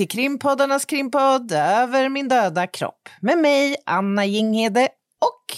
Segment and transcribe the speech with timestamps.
[0.00, 4.88] Till krimpoddarnas krimpodd Över min döda kropp med mig, Anna Jinghede
[5.20, 5.56] och...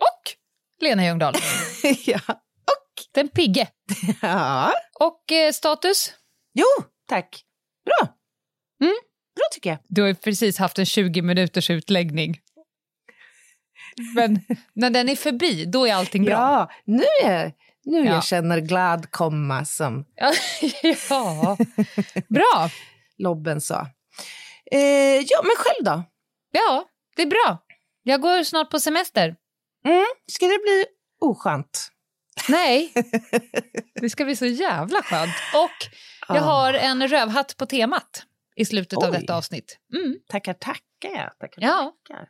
[0.00, 0.34] Och
[0.82, 1.34] Lena Ljungdahl.
[2.06, 2.20] ja,
[3.14, 3.68] Den pigge.
[4.22, 4.72] ja.
[5.00, 6.12] Och eh, status?
[6.54, 7.44] Jo, tack.
[7.84, 8.08] Bra.
[8.80, 8.94] Mm.
[9.36, 9.78] Bra tycker jag.
[9.88, 12.40] Du har precis haft en 20 minuters utläggning.
[14.14, 14.40] Men
[14.72, 16.32] när den är förbi, då är allting bra.
[16.32, 17.52] Ja, nu är
[17.84, 18.14] nu Ja.
[18.14, 21.56] jag känner glad komma som ja.
[22.28, 22.70] Bra.
[23.18, 23.80] Lobben sa.
[24.72, 26.02] Eh, ja, men själv då?
[26.52, 26.84] Ja,
[27.16, 27.58] det är bra.
[28.02, 29.36] Jag går snart på semester.
[29.84, 30.04] Mm.
[30.32, 30.84] Ska det bli
[31.20, 31.88] oskönt?
[32.48, 32.92] Nej,
[34.00, 35.34] det ska bli så jävla skönt.
[35.54, 35.70] Och
[36.28, 36.40] jag Ah.
[36.40, 38.24] har en rövhatt på temat
[38.56, 39.18] i slutet av Oj.
[39.20, 39.78] detta avsnitt.
[39.94, 40.16] Mm.
[40.28, 41.32] Tackar, tackar.
[41.40, 41.92] tackar, Ja.
[42.08, 42.28] tackar.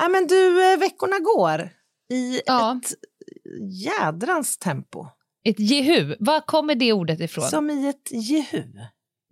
[0.00, 1.70] Ja, men du, eh, veckorna går
[2.12, 2.76] i Ja.
[2.84, 2.90] ett
[3.84, 5.06] jädrans tempo.
[5.44, 7.44] Ett jehu, var kommer det ordet ifrån?
[7.44, 8.62] Som i ett jehu.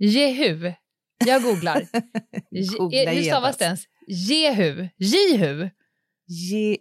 [0.07, 0.73] Jehu.
[1.27, 1.87] Jag googlar.
[2.79, 3.85] Googla eh, Hur stavas det ens?
[4.07, 4.89] Jehu.
[4.97, 5.71] Jehu.
[6.27, 6.77] Je,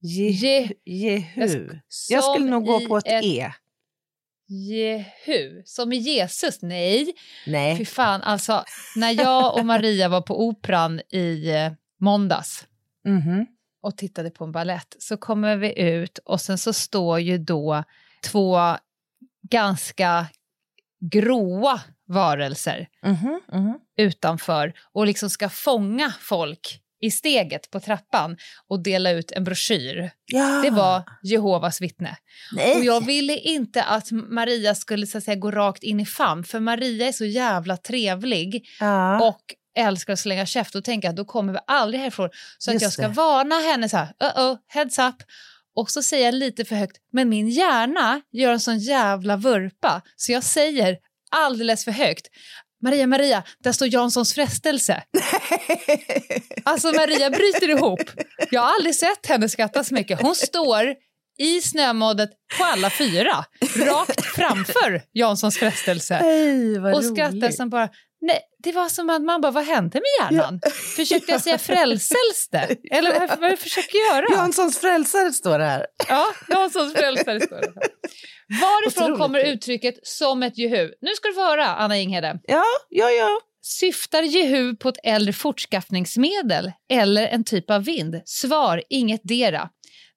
[0.00, 1.24] je, Je- jehu.
[1.38, 1.80] Jag
[2.10, 3.52] Jag, sk- skulle nog gå på ett, ett- E.
[4.48, 5.62] Jehu.
[5.64, 6.62] Som i Jesus?
[6.62, 7.06] Nej.
[7.06, 7.12] Fy
[7.50, 7.84] Nej.
[7.84, 8.64] fan, alltså.
[8.96, 12.66] När jag och Maria var på Operan i eh, måndags
[13.04, 13.46] Mhm.
[13.82, 17.84] och tittade på en ballett så kommer vi ut och sen så står ju då
[18.24, 18.58] två
[19.50, 20.26] ganska
[21.12, 23.78] gråa varelser Mhm, mhm.
[23.96, 28.36] utanför och liksom ska fånga folk i steget på trappan
[28.68, 30.10] och dela ut en broschyr.
[30.26, 30.60] Ja.
[30.64, 32.16] Det var Jehovas vittne.
[32.52, 32.76] Nej.
[32.76, 36.44] Och jag ville inte att Maria skulle så att säga, gå rakt in i famn,
[36.44, 39.28] för Maria är så jävla trevlig ja.
[39.28, 39.40] och
[39.78, 42.30] älskar att slänga käft och tänka att då kommer vi aldrig härifrån.
[42.58, 43.14] Så att jag ska det.
[43.14, 45.16] varna henne så här, uh-oh, heads up.
[45.76, 50.02] Och så säger jag lite för högt, men min hjärna gör en sån jävla vurpa
[50.16, 50.96] så jag säger
[51.36, 52.26] alldeles för högt.
[52.82, 55.02] Maria, Maria, där står Janssons frestelse.
[56.64, 58.00] Alltså Maria bryter ihop.
[58.50, 60.20] Jag har aldrig sett henne skratta så mycket.
[60.20, 60.94] Hon står
[61.38, 63.44] i snömoddet på alla fyra,
[63.76, 66.20] rakt framför Janssons frestelse.
[66.80, 67.88] Vad Och skrattar som bara...
[68.22, 70.60] Nej, det var som att man bara, vad hände med hjärnan?
[70.96, 72.76] Försökte jag säga frälselse?
[72.90, 74.26] Eller vad, vad försöker jag göra?
[74.36, 75.86] Janssons frälsare står det här.
[76.08, 77.72] Ja, Janssons frälsare står det.
[78.60, 80.92] Varifrån Otroligt kommer uttrycket som ett jehu?
[81.00, 82.40] Nu ska du få höra, Anna Inghede.
[82.42, 83.40] Ja, ja, ja.
[83.62, 88.20] Syftar jehu på ett äldre fortskaffningsmedel eller en typ av vind?
[88.24, 89.68] Svar, inget dera.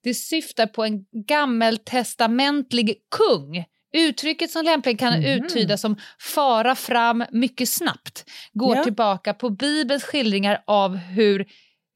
[0.03, 3.65] Det syftar på en gammeltestamentlig kung.
[3.97, 5.25] Uttrycket som lämpligen kan Mhm.
[5.25, 5.95] uttydas som
[6.35, 8.83] fara fram mycket snabbt går Ja.
[8.83, 11.45] tillbaka på Bibelns skildringar av hur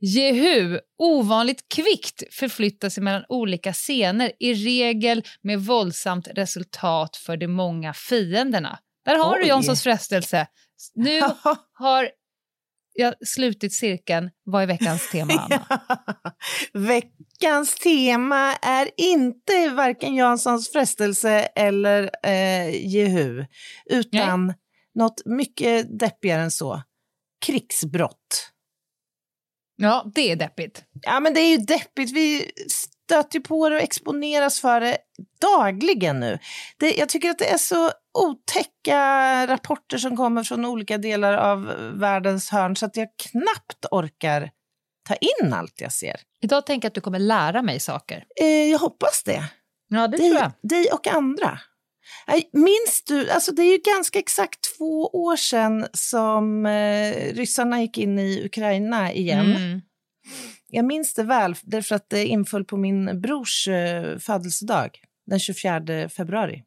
[0.02, 7.48] Jehu ovanligt kvickt förflyttar sig mellan olika scener, i regel med våldsamt resultat för de
[7.48, 8.80] många fienderna.
[9.06, 9.40] Där har Oj.
[9.42, 10.48] du Janssons frestelse.
[10.96, 11.22] Nu
[11.74, 12.10] har
[12.98, 14.30] jag slutit cirkeln.
[14.44, 15.82] Vad är veckans tema, Anna?
[16.74, 23.46] Veckans tema är inte varken Janssons frestelse eller eh, Jehu,
[23.86, 24.54] utan
[24.96, 26.82] något mycket deppigare än så.
[27.46, 28.52] Krigsbrott.
[29.76, 30.84] Ja, det är deppigt.
[31.02, 32.12] Ja, men det är ju deppigt.
[32.12, 34.98] Vi stöter på det och exponeras för det
[35.42, 36.40] dagligen nu.
[36.78, 41.64] Det, jag tycker att det är så otäcka rapporter som kommer från olika delar av
[41.94, 44.52] världens hörn så att jag knappt orkar
[45.08, 46.16] ta in allt jag ser.
[46.44, 48.24] Idag tänker jag att du kommer lära mig saker.
[48.42, 49.44] Eh, jag hoppas det.
[49.88, 50.52] Ja, det dig, tror jag.
[50.70, 51.60] dig och andra.
[52.54, 57.98] Minns du, alltså det är ju ganska exakt två år sedan som eh, ryssarna gick
[57.98, 59.56] in i Ukraina igen.
[59.56, 59.82] Mm.
[60.70, 66.10] Jag minns det väl, därför att det inföll på min brors eh, födelsedag den 24
[66.10, 66.64] februari.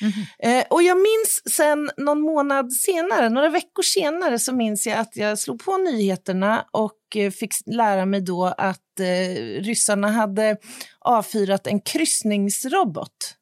[0.00, 0.12] Mhm.
[0.38, 5.16] Eh, och jag minns sen någon månad senare, några veckor senare, så minns jag att
[5.16, 10.56] jag slog på nyheterna och eh, fick lära mig då att eh, ryssarna hade
[11.00, 13.36] avfyrat en kryssningsrobot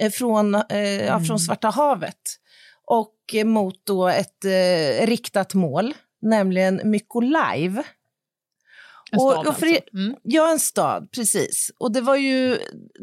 [0.00, 2.20] eh, från, eh, ja, från Svarta havet.
[2.86, 3.14] Och
[3.44, 7.82] mot då ett eh, riktat mål, nämligen Mykolaiv.
[9.14, 9.96] En Och- stad och för er- alltså.
[9.96, 10.16] Mm.
[10.22, 11.70] Ja, en stad, precis.
[11.78, 12.58] Och det var ju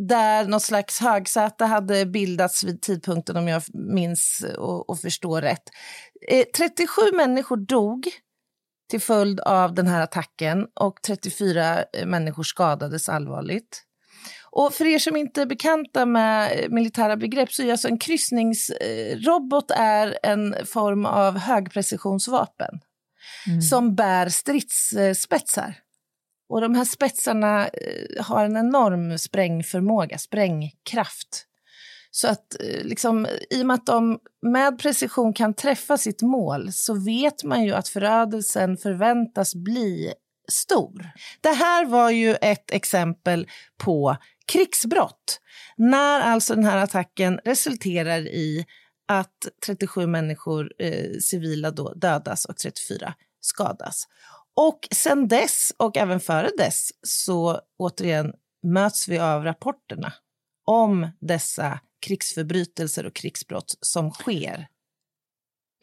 [0.07, 5.63] där något slags högsäte hade bildats vid tidpunkten, om jag minns och, och förstår rätt.
[6.27, 8.07] Eh, 37 människor dog
[8.89, 13.83] till följd av den här attacken och 34 människor skadades allvarligt.
[14.53, 17.97] Och för er som inte är bekanta med eh, militära begrepp så är alltså en
[17.99, 22.79] kryssningsrobot är en form av högprecisionsvapen
[23.69, 25.75] som bär stridsspetsar.
[26.51, 31.45] Och de här spetsarna eh, har en enorm sprängförmåga, sprängkraft.
[32.11, 36.73] Så att eh, liksom, i och med att de med precision kan träffa sitt mål
[36.73, 40.13] så vet man ju att förödelsen förväntas bli
[40.51, 41.09] stor.
[41.41, 43.47] Det här var ju ett exempel
[43.77, 44.17] på
[44.51, 45.41] krigsbrott.
[45.77, 48.65] När alltså den här attacken resulterar i
[49.07, 54.07] att 37 människor, eh, civila, då, dödas och 34 skadas.
[54.55, 58.33] Och sen dess, och även före dess, så återigen
[58.63, 60.13] möts vi av rapporterna
[60.65, 64.67] om dessa krigsförbrytelser och krigsbrott som sker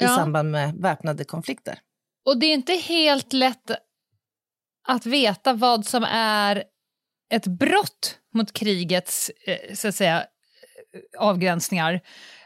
[0.01, 0.17] i Ja.
[0.17, 1.79] samband med väpnade konflikter.
[2.27, 3.71] Och det är inte helt lätt
[4.89, 6.65] att veta vad som är
[7.35, 10.27] ett brott mot krigets eh, så att säga, eh,
[11.21, 11.95] avgränsningar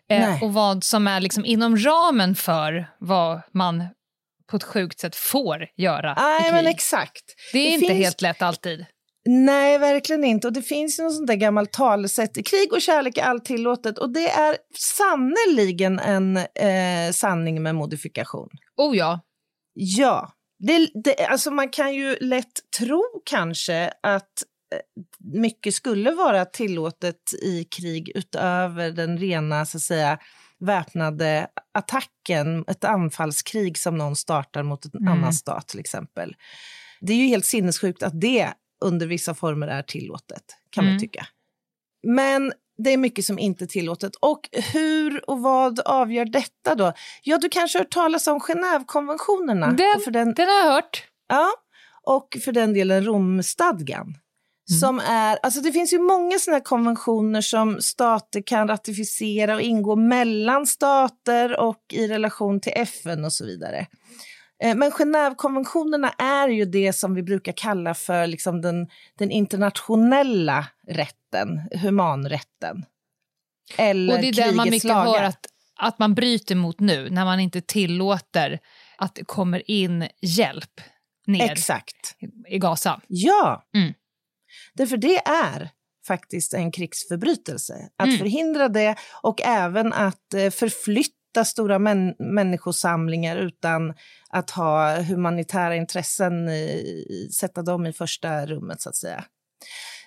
[0.09, 0.43] eh, Nej.
[0.43, 3.85] och vad som är liksom inom ramen för vad man
[4.53, 7.23] på ett sjukt sätt får göra Nej, men exakt.
[7.53, 8.87] det är det inte finns- helt lätt alltid.
[9.25, 10.47] Nej, verkligen inte.
[10.47, 12.47] Och det finns ju något sånt där gammalt talesätt.
[12.47, 13.99] Krig och kärlek är allt tillåtet.
[13.99, 18.49] Och det är sannoliken en eh, sanning med modifikation.
[18.77, 19.21] Oh ja.
[19.75, 24.43] Ja, det, det, alltså man kan ju lätt tro kanske att
[24.75, 24.81] eh,
[25.35, 30.19] mycket skulle vara tillåtet i krig utöver den rena så att säga,
[30.63, 35.13] väpnade attacken, ett anfallskrig som någon startar mot en Mm.
[35.13, 36.37] annan stat till exempel.
[37.01, 38.53] Det är ju helt sinnessjukt att det
[38.85, 40.95] under vissa former är tillåtet, kan man Mm.
[41.03, 41.27] ju tycka.
[42.07, 44.13] Men det är mycket som inte är tillåtet.
[44.21, 46.93] Och hur och vad avgör detta då?
[47.23, 49.73] Ja, du kanske har hört talas om Genèvekonventionerna.
[49.73, 51.05] Den- och för den, Den har jag hört.
[51.29, 51.49] ja,
[52.03, 54.15] och för den delen Romstadgan.
[54.81, 59.97] Som är, alltså det finns ju många här konventioner som stater kan ratificera och ingå
[59.97, 63.87] mellan stater och i relation till FN och så vidare.
[64.63, 68.89] Eh, Men Genèvekonventionerna är ju det som vi brukar kalla för liksom den,
[69.19, 72.85] den internationella rätten, humanrätten.
[73.77, 75.25] Eller Och det är den man mycket hör lagar.
[75.25, 75.47] att,
[75.81, 78.59] att man bryter mot nu, när man inte tillåter
[78.99, 80.81] att det kommer in hjälp
[81.27, 82.17] ner Exakt.
[82.49, 83.01] i Gaza.
[83.07, 83.95] Ja, Mm.
[84.77, 85.71] Därför det är
[86.07, 87.75] faktiskt en krigsförbrytelse.
[87.97, 88.19] Att Mm.
[88.19, 93.95] förhindra det och även att eh, förflytta stora män- människosamlingar utan
[94.31, 99.25] att ha humanitära intressen, i, sätta dem i första rummet så att säga.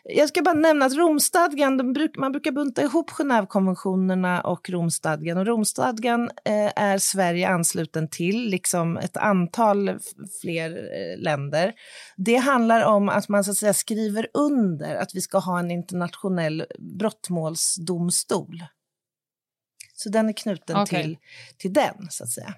[0.08, 5.38] Jag ska bara nämna att Romstadgan, bruk, man brukar bunta ihop Genèvekonventionerna och Romstadgan.
[5.38, 10.00] Och Romstadgan eh, är Sverige ansluten till, liksom ett antal
[10.42, 11.74] fler eh, länder.
[12.18, 15.72] Det handlar om att man så att säga, skriver under att vi ska ha en
[15.72, 18.64] internationell brottmålsdomstol.
[19.94, 21.04] Så den är knuten Okej.
[21.04, 21.18] till,
[21.58, 22.54] till den, så att säga.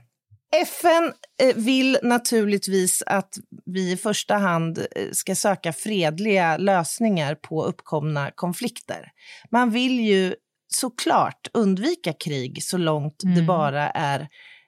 [0.55, 3.33] FN eh, vill naturligtvis att
[3.65, 9.12] vi i första hand eh, ska söka fredliga lösningar på uppkomna konflikter.
[9.51, 10.36] Man vill ju
[10.67, 13.45] såklart undvika krig så långt det Mm.
[13.45, 14.27] bara är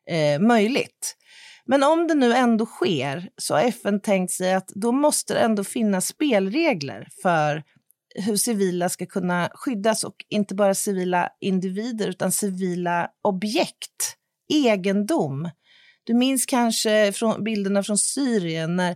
[0.09, 1.15] eh, möjligt.
[1.65, 5.39] Men om det nu ändå sker så har FN tänkt sig att då måste det
[5.39, 7.63] ändå finnas spelregler för
[8.15, 14.15] hur civila ska kunna skyddas och inte bara civila individer utan civila objekt,
[14.53, 15.49] egendom.
[16.09, 18.95] Du minns kanske från bilderna från Syrien när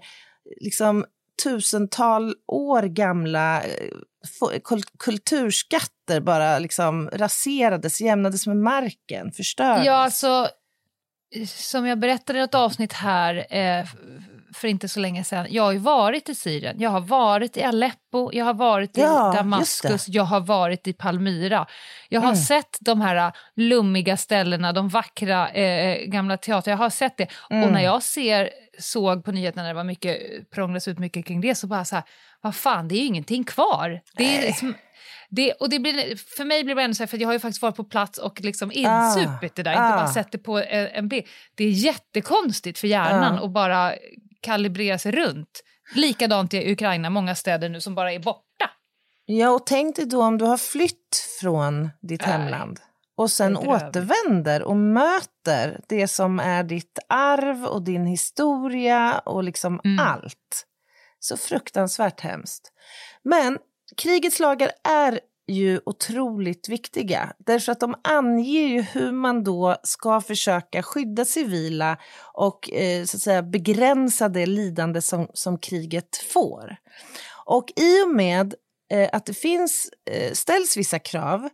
[0.62, 1.06] liksom
[1.44, 4.60] tusental år gamla eh,
[5.00, 9.86] kulturskatter bara liksom raserades, jämnades med marken, förstördes.
[9.86, 10.50] Ja, alltså,
[11.36, 13.86] eh, som jag berättade i ett avsnitt här eh,
[14.54, 15.48] för inte så länge sedan.
[15.50, 19.02] Jag har ju varit i Syrien, jag har varit i Aleppo, jag har varit i
[19.02, 21.66] Ja, Damaskus, jag har varit i Palmyra.
[22.10, 22.42] Jag har Mm.
[22.42, 27.28] sett de här eh, lummiga ställena, de vackra eh, gamla teatrar, jag har sett det.
[27.50, 27.64] Mm.
[27.64, 30.18] Och när jag ser, såg på nyheterna när det var mycket,
[30.52, 32.04] prånglas ut mycket kring det så bara så här,
[32.42, 34.02] vad fan, det är ju ingenting kvar.
[34.18, 34.48] Det är Nej.
[34.48, 34.74] liksom,
[35.30, 37.40] det, och det blir, för mig blir det ändå så här, för jag har ju
[37.40, 39.96] faktiskt varit på plats och liksom Ah, insupit det där, inte ah.
[39.98, 41.26] bara sett det på en, en bild.
[41.56, 43.46] Det är jättekonstigt för hjärnan Ja.
[43.46, 43.94] att bara
[44.44, 45.64] kalibrera sig runt.
[45.96, 48.70] Likadant i Ukraina, många städer nu som bara är borta.
[49.26, 52.30] Ja, och tänk dig då om du har flytt från ditt Nej.
[52.32, 52.80] hemland.
[53.16, 59.82] och sen återvänder och möter det som är ditt arv och din historia och liksom
[59.86, 60.08] Mm.
[60.08, 60.66] allt.
[61.20, 62.72] Så fruktansvärt hemskt.
[63.24, 63.58] Men
[63.98, 70.22] krigets lagar är ju otroligt viktiga därför att de anger ju hur man då ska
[70.22, 71.98] försöka skydda civila
[72.34, 76.76] och eh, så att säga begränsa det lidande som, som kriget får.
[77.46, 78.54] Och i och med
[78.92, 81.50] eh, att det finns, eh, ställs vissa krav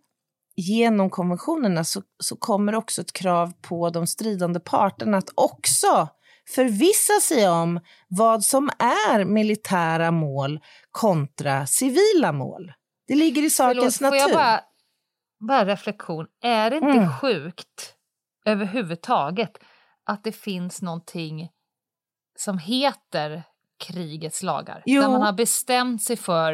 [0.55, 6.07] genom konventionerna så, så kommer också ett krav på de stridande parterna att också
[6.55, 10.59] förvissa sig om vad som är militära mål
[10.91, 12.71] kontra civila mål.
[13.09, 14.19] Det ligger i sakens Förlåt, natur.
[14.19, 14.61] Får jag bara,
[15.47, 16.25] bara reflektion.
[16.43, 17.13] Är det inte Mm.
[17.19, 17.95] sjukt
[18.45, 19.51] överhuvudtaget
[20.05, 21.49] att det finns någonting
[22.37, 23.43] som heter
[23.83, 24.83] krigets lagar?
[24.85, 25.01] Jo.
[25.01, 26.53] Där man har bestämt sig för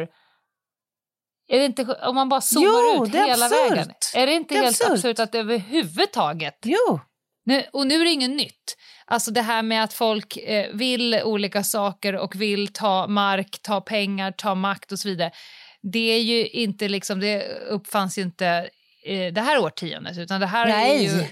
[1.48, 3.70] är det inte, om man bara zoomar Jo, ut hela absurt.
[3.70, 4.92] vägen, är det inte Det helt absurt.
[4.92, 7.00] absurt att överhuvudtaget Jo,
[7.44, 8.76] nu, och nu är det inget nytt.
[9.06, 13.80] Alltså det här med att folk eh, vill olika saker och vill ta mark, ta
[13.80, 15.30] pengar, ta makt och så vidare.
[15.92, 18.68] Det är ju inte liksom, det uppfanns ju inte
[19.04, 21.04] eh, det här årtiondet utan det här är Nej.
[21.04, 21.24] ju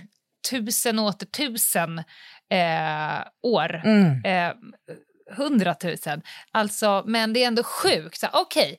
[0.50, 1.98] tusen och åter tusen
[2.50, 3.82] eh, år.
[3.84, 4.24] mm.
[4.24, 4.54] Eh,
[5.36, 6.22] hundratusen.
[6.50, 8.24] Alltså, men det är ändå sjukt.
[8.32, 8.78] Okej,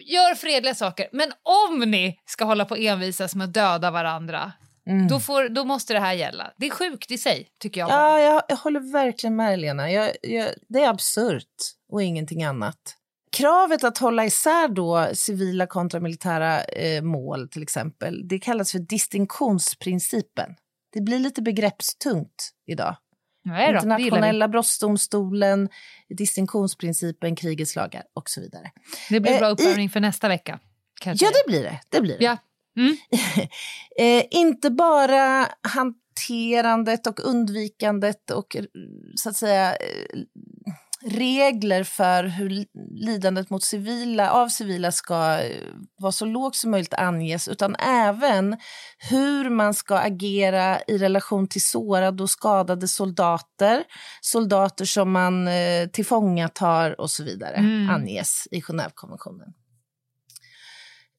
[0.00, 4.52] gör fredliga saker, men om ni ska hålla på och envisas med att döda varandra,
[4.86, 5.08] Mm.
[5.08, 6.52] då, får, då måste det här gälla.
[6.56, 7.90] Det är sjukt i sig, tycker jag.
[7.90, 9.90] Ja, jag, jag håller verkligen med Lena.
[9.92, 11.54] Jag, jag, det är absurt
[11.92, 12.76] och ingenting annat.
[13.36, 18.78] Kravet att hålla isär då civila kontra militära eh, mål till exempel, det kallas för
[18.78, 20.54] distinktionsprincipen.
[20.92, 22.96] Det blir lite begreppstungt idag.
[23.44, 23.74] Nej då.
[23.74, 25.68] Internationella brottsdomstolen,
[26.18, 28.70] distinktionsprincipen, krigets lagar och så vidare.
[29.10, 30.58] Det blir bra Eh, i- uppvärmning för nästa vecka.
[31.04, 31.80] Ja, det blir det.
[31.88, 32.24] det, blir det.
[32.24, 32.36] Ja.
[32.76, 32.96] Mm.
[34.20, 38.64] eh, inte bara hanterandet och undvikandet och eh,
[39.14, 40.20] så att säga eh,
[41.04, 45.56] regler för hur li- lidandet mot civila, av civila ska eh,
[45.98, 48.56] vara så lågt som möjligt anges utan även
[49.10, 53.84] hur man ska agera i relation till sårade och skadade soldater,
[54.20, 57.90] soldater som man eh, tillfångatar och så vidare Mm.
[57.90, 59.52] anges i Genèvekonventionen.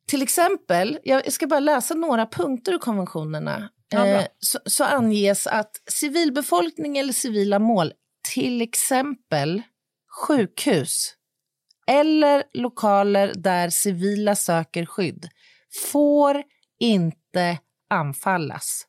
[0.08, 3.70] Till exempel, jag ska bara läsa några punkter ur konventionerna.
[3.90, 7.94] Ja, eh, så, så anges att civilbefolkning eller civila mål,
[8.34, 9.62] till exempel
[10.12, 11.16] sjukhus
[11.88, 15.30] eller lokaler där civila söker skydd,
[15.92, 16.44] får
[16.80, 17.58] inte
[17.90, 18.88] anfallas.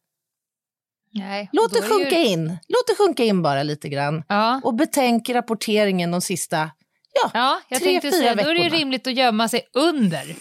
[1.15, 2.49] Nej, Låt det är ju- sjunka in.
[2.69, 4.25] Låt det sjunka in bara lite grann.
[4.29, 4.61] Ja.
[4.65, 6.71] Och betänk rapporteringen de sista
[7.13, 8.79] ja, Ja, jag tre, tänkte fyra säga, då är det veckorna.
[8.79, 10.37] rimligt att gömma sig under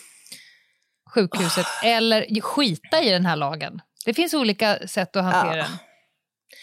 [1.13, 3.81] sjukhuset eller skita i den här lagen.
[4.05, 5.63] Det finns olika sätt att hantera Ja.
[5.63, 5.71] den.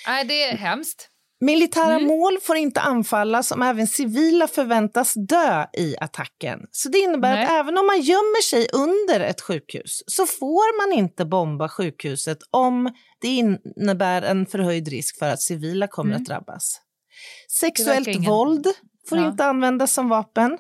[0.07, 1.09] Nej, det är hemskt.
[1.41, 2.07] Militära Mm.
[2.09, 6.61] mål får inte anfallas om även civila förväntas dö i attacken.
[6.71, 7.45] Så det innebär Nej.
[7.45, 12.39] att även om man gömmer sig under ett sjukhus så får man inte bomba sjukhuset
[12.51, 16.23] om det innebär en förhöjd risk för att civila kommer Mm.
[16.23, 16.81] att drabbas.
[17.61, 18.67] Sexuellt ingen- våld
[19.09, 19.29] får Ja.
[19.29, 20.59] inte användas som vapen.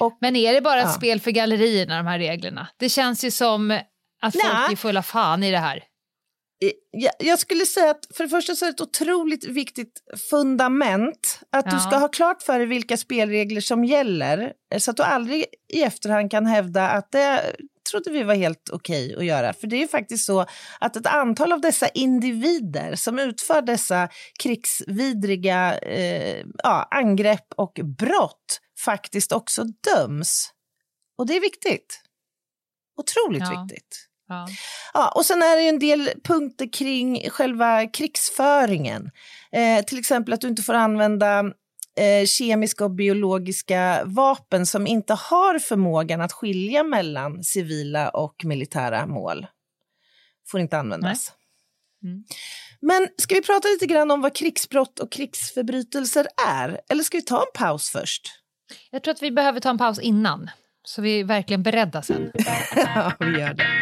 [0.00, 0.92] Och Men är det bara ett Ja.
[0.92, 2.68] spel för gallerierna, de här reglerna?
[2.76, 3.70] Det känns ju som
[4.22, 4.72] att folk Nej.
[4.72, 5.82] är fulla fan i det här.
[7.18, 11.64] Jag, skulle säga att för det första så är det ett otroligt viktigt fundament att
[11.64, 11.80] du Ja.
[11.80, 15.82] ska ha klart för dig vilka spelregler som gäller eh, så att du aldrig i
[15.82, 17.56] efterhand kan hävda att det
[17.90, 19.52] trodde vi var helt okej att göra.
[19.52, 20.46] För det är ju faktiskt så
[20.80, 24.08] att ett antal av dessa individer som utför dessa
[24.42, 30.50] krigsvidriga eh, ja, angrepp och brott faktiskt också döms.
[31.18, 32.00] Och det är viktigt.
[32.96, 33.66] Otroligt Ja.
[33.68, 34.08] viktigt.
[34.32, 34.46] Ja.
[34.94, 39.10] Ja, och sen är det en del punkter kring själva krigsföringen.
[39.52, 41.44] Eh, till exempel att du inte får använda
[41.96, 49.06] eh, kemiska och biologiska vapen som inte har förmågan att skilja mellan civila och militära
[49.06, 49.46] mål.
[50.48, 51.32] Får inte användas.
[52.04, 52.24] Mm.
[52.80, 56.80] Men ska vi prata lite grann om vad krigsbrott och krigsförbrytelser är?
[56.88, 58.22] Eller ska vi ta en paus först?
[58.90, 60.50] Jag tror att vi behöver ta en paus innan,
[60.84, 62.30] så vi är verkligen beredda sen.
[62.76, 63.81] ja, vi gör det.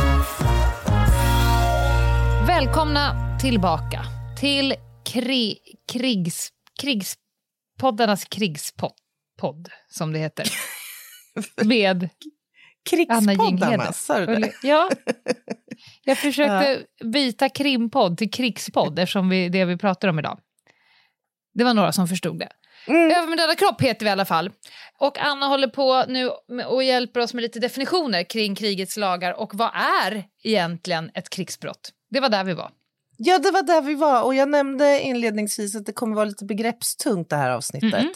[2.47, 4.05] Välkomna tillbaka
[4.39, 4.73] till
[5.05, 5.57] kri,
[5.91, 6.49] krigs,
[6.81, 8.93] krigspoddarnas krigspodd,
[9.39, 10.47] podd, som det heter.
[11.65, 12.09] Med.
[12.89, 14.53] Krigspoddarna, sa du det?
[14.63, 14.89] Ja.
[16.03, 20.39] Jag försökte byta krimpodd till krigspodd eftersom vi, det vi pratar om idag.
[21.53, 22.49] Det var några som förstod det.
[22.87, 23.11] Mm.
[23.11, 24.51] Över med döda kropp heter vi i alla fall.
[24.97, 26.29] Och Anna håller på nu
[26.65, 31.91] och hjälper oss med lite definitioner kring krigets lagar och vad är egentligen ett krigsbrott?
[32.11, 32.71] Det var där vi var.
[33.17, 34.23] Ja, det var där vi var.
[34.23, 37.93] Och jag nämnde inledningsvis att det kommer vara lite begreppstungt det här avsnittet.
[37.93, 38.13] Mm.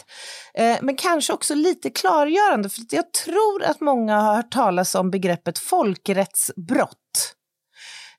[0.54, 5.10] Eh, men kanske också lite klargörande, för jag tror att många har hört talas om
[5.10, 7.35] begreppet folkrättsbrott.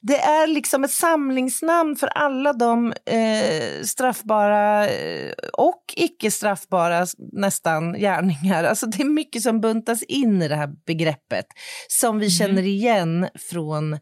[0.02, 7.94] Det är liksom ett samlingsnamn för alla de eh, straffbara eh, och icke straffbara nästan
[7.94, 8.64] gärningar.
[8.64, 11.46] Alltså det är mycket som buntas in i det här begreppet
[11.88, 14.00] som vi känner igen från eh,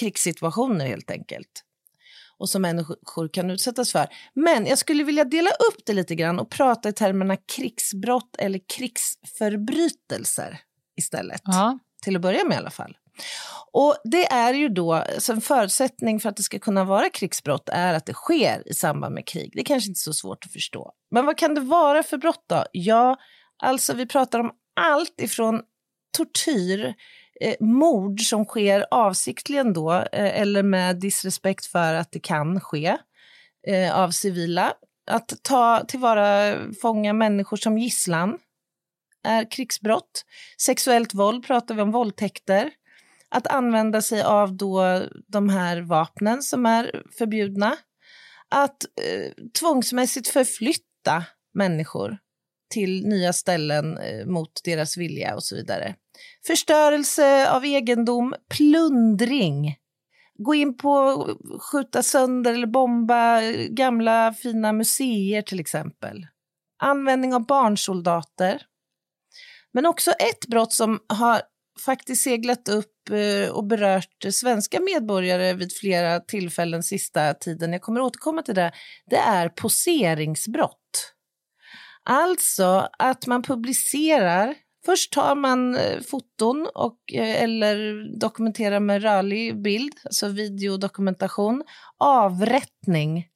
[0.00, 1.64] krigssituationer helt enkelt
[2.38, 4.06] och som människor kan utsättas för.
[4.34, 8.60] Men jag skulle vilja dela upp det lite grann och prata i termerna krigsbrott eller
[8.76, 10.60] krigsförbrytelser
[10.96, 11.40] istället.
[11.44, 11.78] Ja.
[12.02, 12.96] Till att börja med i alla fall.
[13.72, 17.68] Och det är ju då, så en förutsättning för att det ska kunna vara krigsbrott
[17.68, 19.50] är att det sker i samband med krig.
[19.54, 20.92] Det är kanske inte så svårt att förstå.
[21.10, 22.64] Men vad kan det vara för brott då?
[22.72, 23.16] Ja,
[23.62, 25.62] alltså vi pratar om allt ifrån
[26.16, 26.94] tortyr,
[27.40, 32.96] eh, mord som sker avsiktligen då, eh, eller med disrespekt för att det kan ske
[33.66, 34.72] eh, av civila.
[35.06, 38.38] Att ta tillvara fånga människor som gisslan
[39.24, 40.24] är krigsbrott.
[40.60, 42.70] Sexuellt våld pratar vi om, våldtäkter.
[43.34, 47.76] Att använda sig av då de här vapnen som är förbjudna.
[48.48, 52.18] Att eh, tvångsmässigt förflytta människor
[52.70, 55.94] till nya ställen eh, mot deras vilja och så vidare.
[56.46, 59.76] Förstörelse av egendom, plundring.
[60.38, 61.26] Gå in på
[61.60, 66.26] skjuta sönder eller bomba eh, gamla fina museer till exempel.
[66.82, 68.62] Användning av barnsoldater.
[69.72, 71.42] Men också ett brott som har
[71.84, 72.93] faktiskt seglat upp
[73.52, 78.72] och berört svenska medborgare vid flera tillfällen sista tiden, jag kommer återkomma till det,
[79.10, 81.14] det är poseringsbrott.
[82.04, 84.54] Alltså att man publicerar,
[84.86, 91.64] först tar man eh, foton och, eh, eller dokumenterar med rörlig bild, alltså videodokumentation,
[91.98, 93.26] avrättning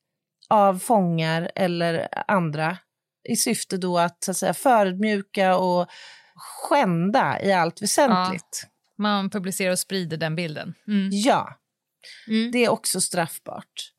[0.49, 2.79] av fångar eller andra
[3.29, 5.87] i syfte då att, så att säga, förödmjuka och
[6.35, 8.67] skända i allt väsentligt.
[8.99, 10.75] Man publicerar och sprider den bilden.
[10.89, 11.09] Mm.
[11.13, 11.59] Ja,
[12.53, 13.93] det är också straffbart.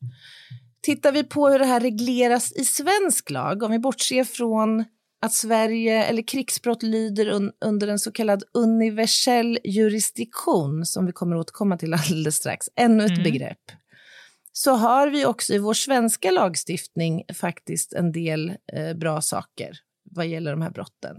[0.82, 4.84] Tittar vi på hur det här regleras i svensk lag, om vi bortser från
[5.22, 11.36] att Sverige eller krigsbrott lyder un, under en så kallad universell jurisdiktion, som vi kommer
[11.36, 13.22] återkomma till alldeles strax, ännu ett Mm.
[13.22, 13.72] begrepp,
[14.52, 19.72] så har vi också i vår svenska lagstiftning faktiskt en del eh, bra saker
[20.10, 21.16] vad gäller de här brotten.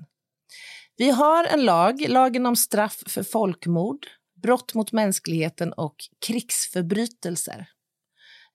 [1.02, 4.08] Vi har en lag, lagen om straff för folkmord,
[4.42, 7.68] brott mot mänskligheten och krigsförbrytelser.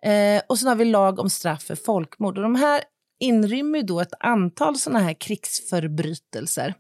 [0.05, 2.39] Eh, och sen har vi lag om straff för folkmord.
[2.39, 2.83] Och de här
[3.21, 6.75] inrymmer då ett antal sådana här krigsförbrytelser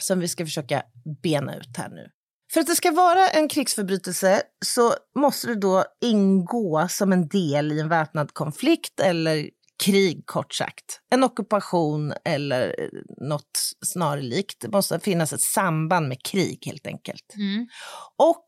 [0.00, 0.82] som vi ska försöka
[1.22, 2.10] bena ut här nu.
[2.52, 7.72] För att det ska vara en krigsförbrytelse så måste det då ingå som en del
[7.72, 9.50] i en väpnad konflikt eller
[9.84, 11.00] krig kort sagt.
[11.10, 12.74] En ockupation eller
[13.20, 14.60] något snarlikt.
[14.60, 17.34] Det måste finnas ett samband med krig helt enkelt.
[17.36, 17.66] Mm.
[18.16, 18.46] Och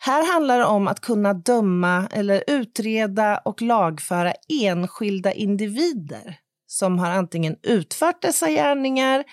[0.00, 7.10] här handlar det om att kunna döma eller utreda och lagföra enskilda individer som har
[7.10, 9.24] antingen utfört dessa gärningar,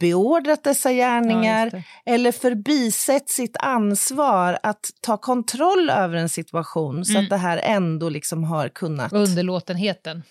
[0.00, 1.82] beordrat dessa Ja, gärningar det.
[2.06, 7.22] eller förbisett sitt ansvar att ta kontroll över en situation så Mm.
[7.24, 9.12] att det här ändå liksom har kunnat...
[9.12, 10.22] Underlåtenheten.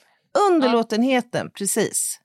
[0.49, 2.19] Underlåtenheten, precis.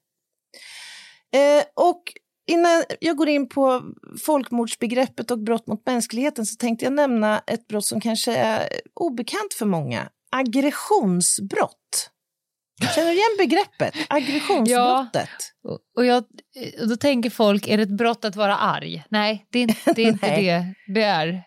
[1.35, 2.03] Eh, och
[2.51, 3.83] innan jag går in på
[4.27, 9.55] folkmordsbegreppet och brott mot mänskligheten så tänkte jag nämna ett brott som kanske är obekant
[9.55, 10.09] för många.
[10.31, 12.11] Aggressionsbrott.
[12.95, 13.95] Känner du igen begreppet?
[14.09, 15.29] Aggressionsbrottet?
[15.69, 16.25] Och, och, jag,
[16.81, 19.05] och då tänker folk, är det ett brott att vara arg?
[19.09, 21.43] Nej, det är, inte- det, är inte det det är.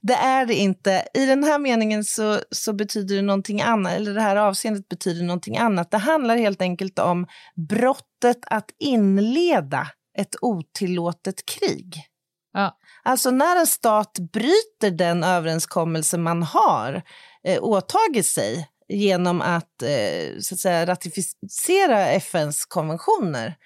[0.00, 1.08] Det är det inte.
[1.14, 5.24] I den här meningen så, så betyder det någonting annat, eller det här avseendet betyder
[5.24, 5.90] någonting annat.
[5.90, 7.26] Det handlar helt enkelt om
[7.68, 9.88] brottet att inleda
[10.18, 12.04] ett otillåtet krig.
[12.52, 12.78] Ja.
[13.02, 17.02] Alltså när en stat bryter den överenskommelse man har
[17.46, 23.56] eh, åtagit sig genom att, eh, så att säga, ratificera FNs konventioner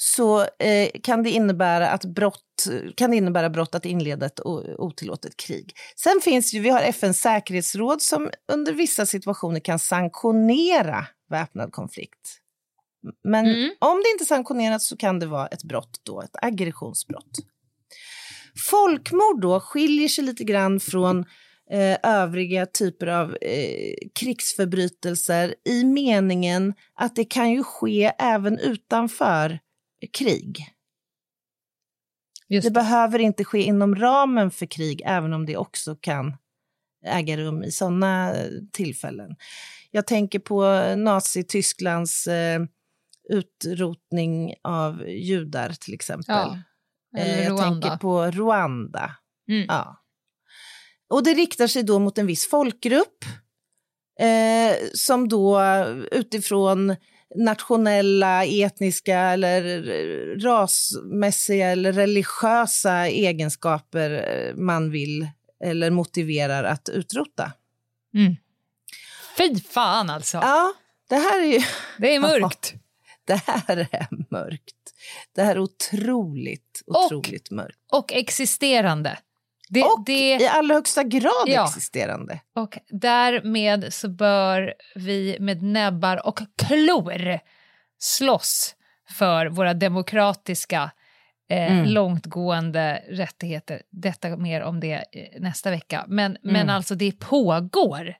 [0.00, 4.40] så eh, kan, det innebära att brott, kan det innebära brott att inleda ett
[4.78, 5.72] otillåtet krig.
[5.96, 12.38] Sen finns ju, vi har FNs säkerhetsråd som under vissa situationer kan sanktionera väpnad konflikt.
[13.24, 13.46] Men
[13.78, 17.38] om det inte är sanktionerat så kan det vara ett brott då, ett aggressionsbrott.
[18.70, 21.24] Folkmord då skiljer sig lite grann från
[21.70, 29.58] eh, övriga typer av eh, krigsförbrytelser i meningen att det kan ju ske även utanför
[30.12, 30.66] krig.
[32.48, 36.36] det, behöver inte ske inom ramen för krig, även om det också kan
[37.06, 38.34] äga rum i sådana
[38.72, 39.36] tillfällen.
[39.90, 40.62] Jag tänker på
[40.96, 42.60] Nazitysklands eh,
[43.28, 46.24] utrotning av judar till exempel.
[46.34, 46.58] Ja.
[47.16, 47.88] Eller Eh, jag Rwanda.
[47.88, 49.16] tänker på Rwanda.
[49.48, 49.64] Mm.
[49.68, 50.04] Ja.
[51.10, 53.24] Och det riktar sig då mot en viss folkgrupp
[54.20, 55.60] eh, som då
[56.12, 56.96] utifrån
[57.34, 59.62] nationella, etniska eller
[60.40, 65.28] rasmässiga eller religiösa egenskaper eh, man vill
[65.64, 67.52] eller motiverar att utrota.
[68.14, 68.36] Mm.
[69.36, 70.36] Fy fan alltså!
[70.36, 70.72] Ja,
[71.08, 71.60] det här är ju...
[71.98, 72.74] Det är mörkt.
[73.24, 74.74] det här är mörkt.
[75.34, 77.78] Det här är otroligt, otroligt mörkt.
[77.92, 79.18] Och existerande.
[79.70, 81.64] Det, och det, i allra högsta grad Ja.
[81.68, 82.40] existerande.
[82.54, 87.38] Och därmed så bör vi med näbbar och klor
[87.98, 88.74] slåss
[89.18, 90.90] för våra demokratiska
[91.50, 91.84] eh, Mm.
[91.86, 93.82] långtgående rättigheter.
[93.90, 96.04] Detta mer om det eh, nästa vecka.
[96.08, 96.68] Men, men Mm.
[96.76, 98.14] alltså det pågår.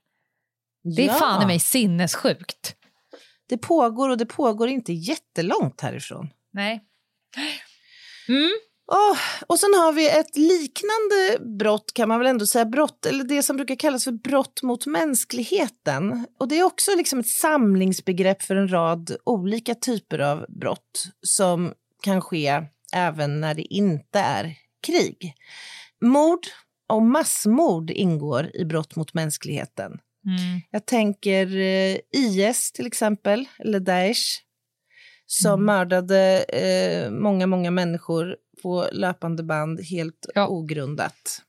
[0.97, 1.15] Det är Ja.
[1.15, 2.75] fan i mig sinnessjukt.
[3.49, 6.31] Det pågår och det pågår inte jättelångt härifrån.
[6.53, 6.81] Nej.
[8.29, 8.51] Mm.
[8.93, 13.25] Åh, och sen har vi ett liknande brott kan man väl ändå säga, brott, eller
[13.25, 16.27] det som brukar kallas för brott mot mänskligheten.
[16.39, 21.73] Och det är också liksom ett samlingsbegrepp för en rad olika typer av brott som
[22.03, 22.63] kan ske
[22.95, 24.55] även när det inte är
[24.87, 25.35] krig.
[26.01, 26.47] Mord
[26.89, 29.99] och massmord ingår i brott mot mänskligheten.
[30.27, 30.61] Mm.
[30.71, 34.41] Jag tänker eh, IS till exempel, eller Daesh,
[35.27, 41.43] som mördade eh, många, många människor på löpande band helt ogrundat.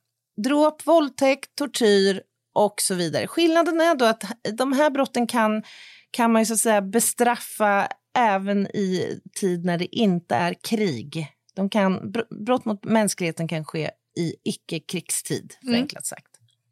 [0.44, 2.22] Dråp, våldtäkt, tortyr
[2.54, 3.28] och så vidare.
[3.28, 4.24] Skillnaden är då att
[4.58, 5.64] de här brotten kan,
[6.12, 11.28] kan man ju så att säga bestraffa även i tid när det inte är krig.
[11.54, 16.26] De kan, br- brott mot mänskligheten kan ske i icke-krigstid, förenklat sagt.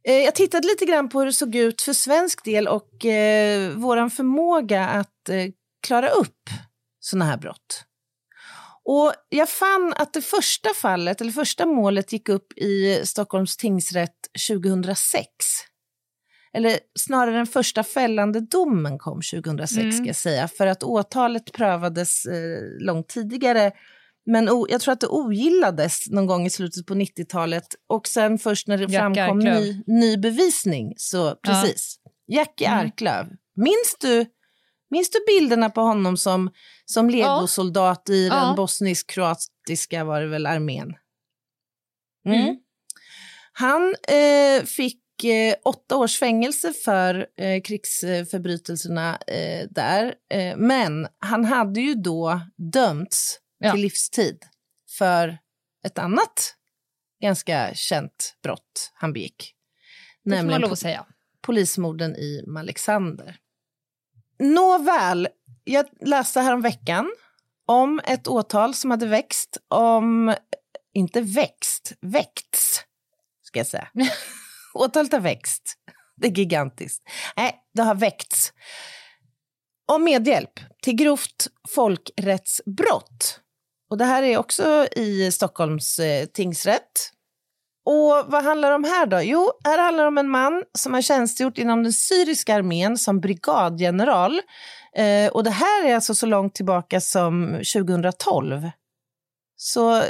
[0.08, 3.72] Eh, Jag tittade lite grann på hur det såg ut för svensk del och eh,
[3.76, 5.46] vår förmåga att eh,
[5.88, 6.50] klara upp
[7.00, 7.84] såna här brott.
[8.90, 14.16] Och jag fann att det första fallet, eller första målet gick upp i Stockholms tingsrätt
[14.50, 15.28] 2006.
[16.54, 19.92] Eller snarare den första fällande domen kom 2006 Mm.
[19.92, 23.72] ska jag säga, för att åtalet prövades eh, långt tidigare.
[24.26, 28.38] Men o- jag tror att det ogillades någon gång i slutet på 90-talet och sen
[28.38, 31.96] först när det Jack framkom ny, ny bevisning, så precis.
[32.28, 32.80] Jackie Mm.
[32.86, 33.26] Arklöv.
[33.56, 34.26] Minns du,
[34.90, 36.52] minns du bilderna på honom som,
[36.86, 38.36] som legosoldat i Ja.
[38.46, 40.94] den bosnisk-kroatiska var det väl armén?
[42.26, 42.42] Mm.
[42.42, 42.56] Mm.
[43.54, 50.14] Han eh, fick eh, åtta års fängelse för eh, krigsförbrytelserna eh, där.
[50.30, 52.42] Eh, men han hade ju då
[52.74, 53.72] dömts Ja.
[53.72, 54.44] till livstid
[54.98, 55.38] för
[55.86, 56.54] ett annat
[57.22, 59.54] ganska känt brott han begick.
[60.24, 61.06] Det får man lov att säga.
[61.42, 63.38] polismorden i Malexander.
[64.40, 65.28] Nåväl,
[65.64, 67.12] jag läste här om veckan
[67.68, 70.36] om ett åtal som hade växt om,
[70.94, 72.82] inte växt, väckts,
[73.42, 73.90] ska jag säga.
[74.74, 75.76] Åtalet har växt.
[76.16, 77.04] Det är gigantiskt.
[77.36, 78.54] Nej, det har väckts.
[79.86, 83.40] Om medhjälp till grovt folkrättsbrott.
[83.90, 87.12] Och det här är också i Stockholms eh, tingsrätt.
[87.90, 89.22] Och vad handlar det om här då?
[89.22, 93.20] Jo, här handlar det om en man som har tjänstgjort inom den syriska armén som
[93.20, 94.42] brigadgeneral.
[94.96, 98.70] Eh, och det här är alltså så långt tillbaka som 2012.
[99.56, 100.04] Så eh,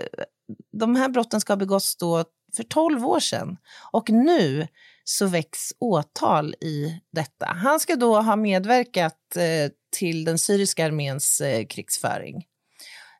[0.71, 2.23] de här brotten ska ha begåtts då
[2.55, 3.57] för 12 år sedan.
[3.91, 4.67] Och nu
[5.03, 7.45] så väcks åtal i detta.
[7.45, 12.45] Han ska då ha medverkat eh, till den syriska arméns eh, krigsföring,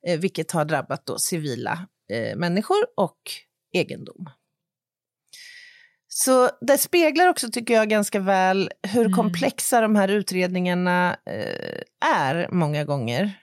[0.07, 3.19] eh, vilket har drabbat då civila eh, människor och
[3.73, 4.29] egendom.
[6.19, 9.13] Så det speglar också, tycker jag, ganska väl hur Mm.
[9.13, 13.39] komplexa de här utredningarna eh, är många gånger.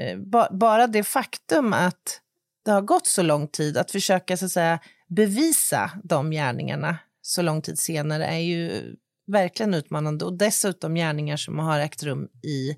[0.00, 2.20] Eh, ba bara det faktum att
[2.64, 7.42] det har gått så lång tid, att försöka så att säga, bevisa de gärningarna så
[7.42, 8.94] lång tid senare är ju
[9.32, 12.76] verkligen utmanande och dessutom gärningar som har ägt rum i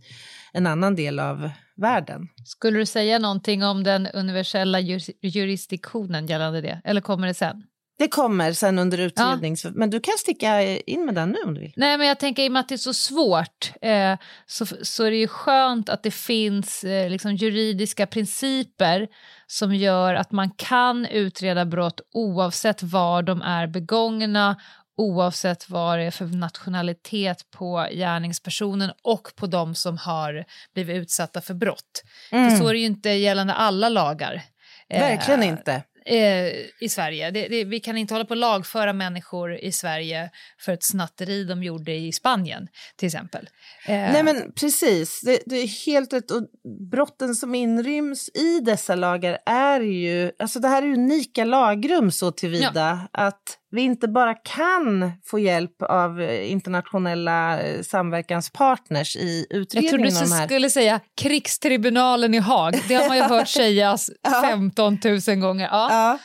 [0.53, 2.29] en annan del av världen.
[2.45, 7.63] Skulle du säga någonting om den universella jur- jurisdiktionen gällande det, eller kommer det sen?
[7.99, 11.61] Det kommer sen under utredning, men du kan sticka in med den nu om du
[11.61, 11.73] vill.
[11.77, 15.05] Nej, men jag tänker i och med att det är så svårt eh, så, så
[15.05, 19.09] är det ju skönt att det finns eh, liksom juridiska principer
[19.47, 24.57] som gör att man kan utreda brott oavsett var de är begångna
[24.97, 31.41] oavsett vad det är för nationalitet på gärningspersonen och på de som har blivit utsatta
[31.41, 32.03] för brott.
[32.31, 32.51] Mm.
[32.51, 34.43] För så är det ju inte gällande alla lagar.
[34.89, 35.83] Eh, Verkligen inte.
[36.05, 36.47] Eh,
[36.81, 37.31] i Sverige.
[37.31, 41.45] Det, det, vi kan inte hålla på att lagföra människor i Sverige för ett snatteri
[41.45, 43.49] de gjorde i Spanien, till exempel.
[43.87, 46.31] Eh, Nej men precis, det, det är helt rätt.
[46.31, 46.43] Och
[46.91, 52.33] brotten som inryms i dessa lagar är ju, alltså det här är unika lagrum så
[52.33, 59.59] tillvida att vi inte bara kan få hjälp av eh, internationella eh, samverkanspartners i jag
[59.59, 62.75] utredningen trodde av du skulle säga krigstribunalen i Haag.
[62.89, 64.11] Det har man ju hört sägas
[64.43, 65.69] 15 000 gånger.
[65.71, 65.89] Ja.
[65.91, 66.19] Ja.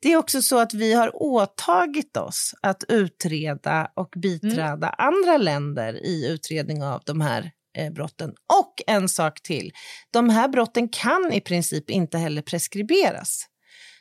[0.00, 6.06] Det är också så att vi har åtagit oss att utreda och biträda andra länder
[6.06, 8.30] i utredning av de här eh, brotten.
[8.30, 9.72] Och en sak till,
[10.12, 13.46] de här brotten kan i princip inte heller preskriberas.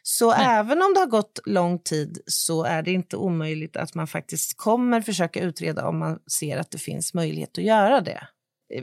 [0.08, 4.08] Så även om det har gått lång tid så är det inte omöjligt att man
[4.08, 8.28] faktiskt kommer försöka utreda om man ser att det finns möjlighet att göra det.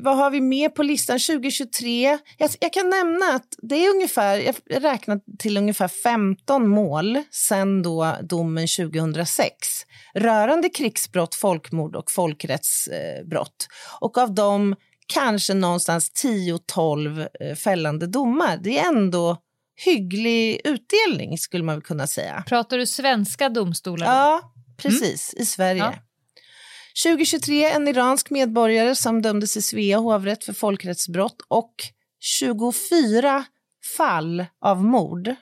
[0.01, 2.19] Vad har vi med på listan 2023?
[2.39, 7.83] Jag, jag kan nämna att det är ungefär, jag räknar till ungefär 15 mål sedan
[7.83, 9.57] då domen 2006
[10.15, 13.69] rörande krigsbrott, folkmord och folkrättsbrott.
[14.01, 18.59] Och av dem kanske någonstans 10-12 eh, fällande domar.
[18.63, 19.37] Det är ändå
[19.85, 22.45] hygglig utdelning skulle man väl kunna säga.
[22.47, 24.07] Pratar du svenska domstolar?
[24.07, 25.83] Ja, precis, i Sverige.
[25.83, 25.95] Ja.
[27.05, 31.75] 2023 en iransk medborgare som dömdes i Svea hovrätt för folkrättsbrott och
[32.21, 33.45] 24
[33.97, 35.35] fall av mord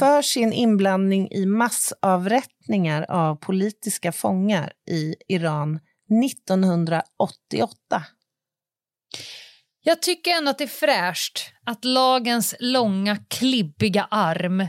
[0.00, 5.80] för sin inblandning i massavrättningar av politiska fångar i Iran
[6.24, 8.02] 1988.
[9.88, 14.68] Jag tycker ändå att det är fräscht att lagens långa, klibbiga arm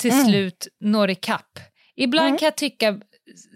[0.00, 0.24] till Mm.
[0.26, 1.58] slut når ikapp.
[1.96, 2.38] Ibland Mm.
[2.38, 3.00] kan jag tycka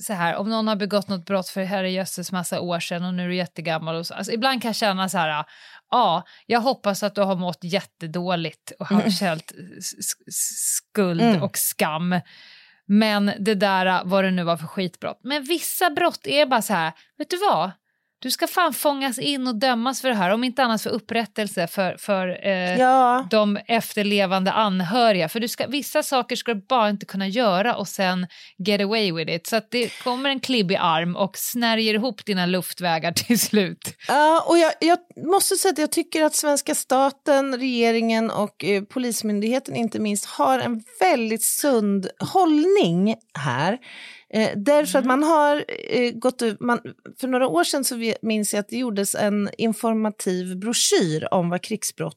[0.06, 3.24] så här, om någon har begått något brott för herrejösses massa år sedan och nu
[3.24, 4.14] är du jättegammal och så.
[4.14, 5.44] Alltså, ibland kan jag känna så här,
[5.90, 9.10] ja, jag hoppas att du har mått jättedåligt och har Mm.
[9.10, 9.52] känt
[10.30, 11.42] skuld Mm.
[11.42, 12.20] och skam.
[12.86, 15.20] Men det där, vad det nu var för skitbrott.
[15.24, 17.70] Men vissa brott är bara så här, vet du vad?
[18.20, 21.66] Du ska fan fångas in och dömas för det här, om inte annat för upprättelse
[21.66, 23.26] för, för eh, Ja.
[23.30, 25.28] de efterlevande anhöriga.
[25.28, 28.26] För du ska, vissa saker ska du bara inte kunna göra och sen
[28.58, 29.46] get away with it.
[29.46, 33.94] Så att det kommer en klibbig arm och snärjer ihop dina luftvägar till slut.
[34.08, 38.82] Ja, och jag, jag måste säga att jag tycker att svenska staten, regeringen och eh,
[38.82, 43.78] Polismyndigheten inte minst har en väldigt sund hållning här.
[44.34, 46.80] Eh, därför att man har eh, gått ut, man,
[47.20, 51.48] för några år sedan så vi- minns jag att det gjordes en informativ broschyr om
[51.50, 52.14] vad krigsbrott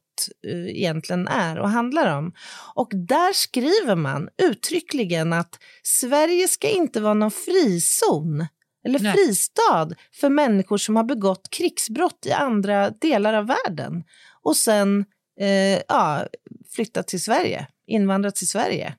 [0.48, 2.34] eh, egentligen är och handlar om.
[2.76, 8.46] Och där skriver man uttryckligen att Sverige ska inte vara någon frizon
[8.86, 9.14] eller Nej.
[9.14, 9.90] fristad
[10.22, 14.04] för människor som har begått krigsbrott i andra delar av världen
[14.42, 15.06] och sen
[15.40, 16.28] eh, ja,
[16.76, 18.96] flyttat till Sverige, invandrat till Sverige.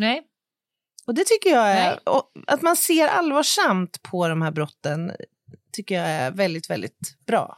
[0.00, 0.22] Nej.
[1.06, 1.98] Och det tycker jag är,
[2.46, 5.12] att man ser allvarsamt på de här brotten
[5.72, 7.56] tycker jag är väldigt, väldigt bra.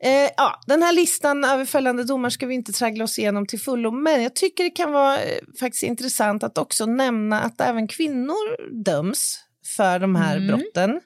[0.00, 3.60] Eh, ja, den här listan över fällande domar ska vi inte traggla oss igenom till
[3.60, 7.88] fullo, men jag tycker det kan vara eh, faktiskt intressant att också nämna att även
[7.88, 9.38] kvinnor döms
[9.76, 10.48] för de här Mm.
[10.48, 11.00] brotten.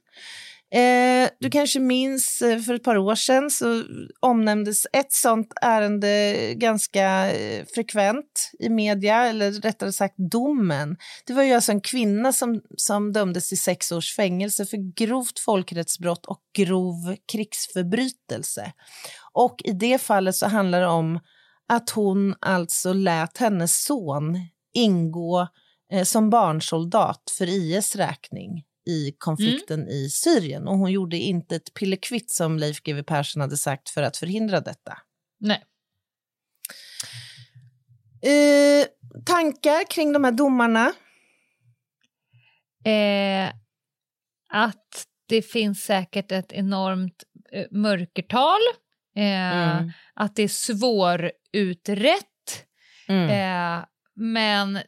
[0.70, 3.84] Eh, du kanske minns eh, för ett par år sedan så
[4.20, 10.96] omnämndes ett sånt ärende ganska eh, frekvent i media, eller rättare sagt domen.
[11.26, 15.38] Det var ju alltså en kvinna som, som dömdes till sex års fängelse för grovt
[15.38, 18.72] folkrättsbrott och grov krigsförbrytelse.
[19.32, 21.20] Och i det fallet så handlar det om
[21.68, 24.38] att hon alltså lät hennes son
[24.74, 25.48] ingå
[25.92, 29.92] eh, som barnsoldat för IS räkning i konflikten Mm.
[29.92, 30.68] i Syrien.
[30.68, 34.60] Och hon gjorde inte ett pillekvitt som Leif GW Persson hade sagt för att förhindra
[34.60, 34.98] detta.
[35.40, 35.64] Nej.
[38.22, 38.86] Eh,
[39.26, 40.92] tankar kring de här domarna?
[42.84, 43.48] Eh,
[44.48, 48.60] att det finns säkert ett enormt eh, mörkertal.
[49.16, 49.90] Eh, Mm.
[50.14, 52.24] Att det är svårutrett.
[53.08, 53.30] Mm.
[53.30, 54.78] Eh, men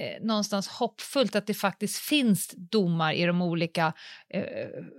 [0.00, 3.92] eh, någonstans hoppfullt att det faktiskt finns domar i de olika
[4.34, 4.42] eh,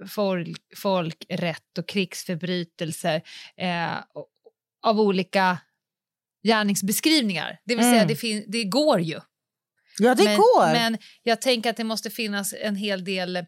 [0.07, 3.21] folk, folkrätt och krigsförbrytelser
[3.57, 3.93] eh,
[4.83, 5.57] av olika
[6.47, 7.59] gärningsbeskrivningar.
[7.65, 8.07] Det vill säga, Mm.
[8.07, 9.19] det, fin- det går ju.
[9.99, 10.73] Ja, det men, går.
[10.73, 13.45] Men jag tänker att det måste finnas en hel del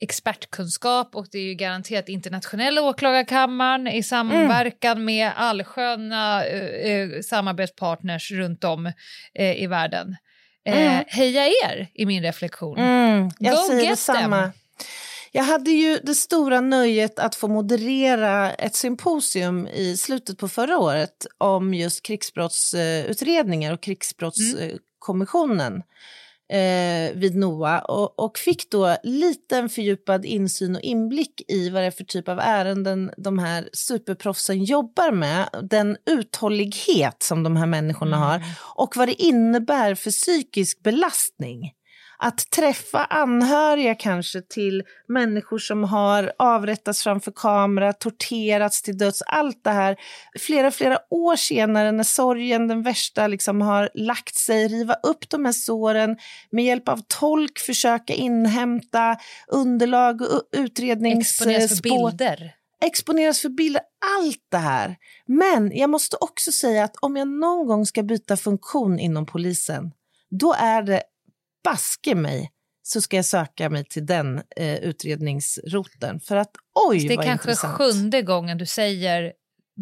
[0.00, 8.30] expertkunskap och det är ju garanterat internationella åklagarkammaren i samverkan med allsköna eh, eh, samarbetspartners
[8.30, 8.86] runt om
[9.34, 10.16] eh, i världen.
[10.64, 11.04] Eh, Mm.
[11.08, 12.78] Heja er, i min reflektion.
[12.78, 14.40] Mm, jag Go säger get detsamma.
[14.42, 14.50] them.
[15.32, 20.78] Jag hade ju det stora nöjet att få moderera ett symposium i slutet på förra
[20.78, 25.82] året om just krigsbrottsutredningar och krigsbrottskommissionen
[26.52, 31.82] eh, vid NOA och, och fick då lite en fördjupad insyn och inblick i vad
[31.82, 37.56] det är för typ av ärenden de här superproffsen jobbar med, den uthållighet som de
[37.56, 38.42] här människorna har
[38.74, 41.72] och vad det innebär för psykisk belastning.
[42.24, 49.64] Att träffa anhöriga kanske till människor som har avrättats framför kamera, torterats till döds, allt
[49.64, 49.96] det här.
[50.38, 55.44] Flera, flera år senare när sorgen, den värsta, liksom har lagt sig, riva upp de
[55.44, 56.16] här såren,
[56.50, 59.16] med hjälp av tolk försöka inhämta
[59.48, 61.50] underlag och utredningsspår.
[61.50, 62.54] Exponeras för bilder.
[62.84, 63.82] Exponeras för bilder,
[64.18, 64.96] allt det här.
[65.26, 69.92] Men jag måste också säga att om jag någon gång ska byta funktion inom polisen,
[70.30, 71.02] då är det
[71.64, 72.50] baske mig
[72.82, 76.20] så ska jag söka mig till den eh, utredningsroten.
[76.20, 76.50] För att
[76.88, 77.74] oj Det är kanske intressant.
[77.76, 79.32] sjunde gången du säger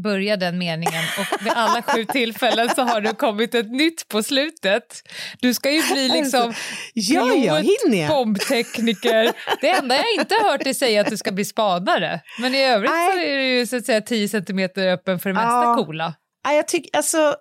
[0.02, 4.22] börja den meningen och vid alla sju tillfällen så har det kommit ett nytt på
[4.22, 5.02] slutet.
[5.40, 6.60] Du ska ju bli liksom Alltså,
[6.94, 9.32] ja, ja, bombtekniker.
[9.60, 12.20] Det enda jag inte har hört dig säga är att du ska bli spanare.
[12.40, 15.34] Men i övrigt så är du ju så att säga 10 centimeter öppen för det
[15.34, 15.74] mesta Ja.
[15.86, 16.14] coola.
[16.44, 17.34] Ja, jag tycker, alltså,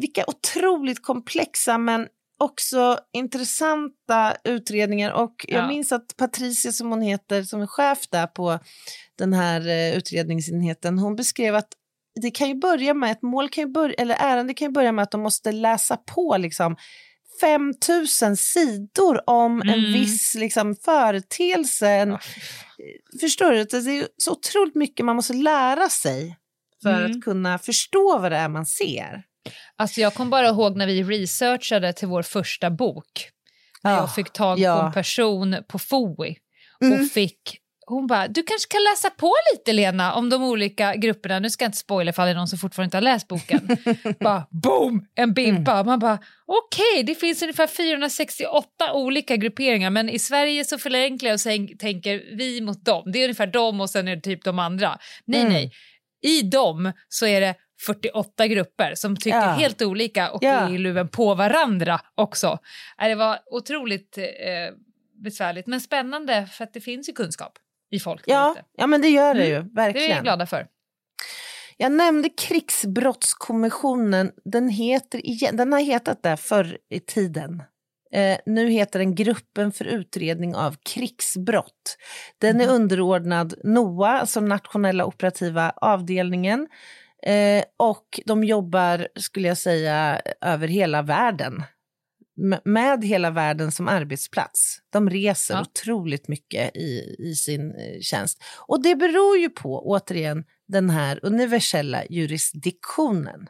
[0.00, 2.06] vilka otroligt komplexa men
[2.42, 5.10] också intressanta utredningar.
[5.12, 5.68] Och jag Ja.
[5.68, 8.58] minns att Patricia, som hon heter, som är chef där på
[9.18, 11.68] den här eh, utredningsenheten, hon beskrev att
[12.20, 14.92] det kan ju börja med, ett mål kan ju börja, eller ärende kan ju börja
[14.92, 16.76] med att de måste läsa på liksom
[17.40, 19.92] 5000 sidor om en Mm.
[19.92, 21.88] viss liksom, företeelse.
[21.88, 22.18] En,
[23.20, 23.64] förstår du?
[23.64, 26.36] Det är så otroligt mycket man måste lära sig
[26.82, 27.10] för Mm.
[27.10, 29.22] att kunna förstå vad det är man ser.
[29.76, 33.28] Alltså jag kom bara ihåg när vi researchade till vår första bok.
[33.84, 34.80] När Ja, jag fick tag ja.
[34.80, 36.36] på en person på FOI
[36.82, 37.00] Mm.
[37.00, 41.38] och fick hon bara, du kanske kan läsa på lite Lena om de olika grupperna.
[41.38, 43.76] Nu ska jag inte spoila ifall det är någon som fortfarande inte har läst boken.
[44.20, 45.72] bara boom, en bibba.
[45.72, 45.86] Mm.
[45.86, 51.34] Man bara, okej, det finns ungefär 468 olika grupperingar men i Sverige så förenklar jag
[51.34, 53.02] och sen tänker vi mot dem.
[53.12, 54.98] Det är ungefär dem och sen är det typ de andra.
[55.24, 55.52] Nej, Mm.
[55.52, 55.72] nej.
[56.24, 57.54] I dem så är det
[57.86, 59.50] 48 grupper som tycker Ja.
[59.52, 60.50] helt olika och Ja.
[60.50, 62.58] är i luven på varandra också.
[63.02, 64.24] Äh, Det var otroligt eh,
[65.22, 67.52] besvärligt men spännande för att det finns ju kunskap
[67.90, 68.22] i folk.
[68.26, 69.68] Ja, ja men det gör det ju, Mm.
[69.74, 70.16] Det är verkligen.
[70.16, 70.66] vi glada för.
[71.76, 74.32] Jag nämnde krigsbrottskommissionen.
[74.44, 77.62] Den, heter igen, den har hetat det förr i tiden.
[78.14, 81.96] Eh, nu heter den Gruppen för utredning av krigsbrott.
[82.38, 86.68] Den är underordnad NOA, alltså Nationella operativa avdelningen.
[87.26, 91.62] Eh, och de jobbar, skulle jag säga, över hela världen.
[92.52, 94.78] M- med hela världen som arbetsplats.
[94.92, 95.60] De reser Ja.
[95.60, 98.42] otroligt mycket i, i sin eh, tjänst.
[98.66, 103.46] Och det beror ju på, återigen, den här universella jurisdiktionen.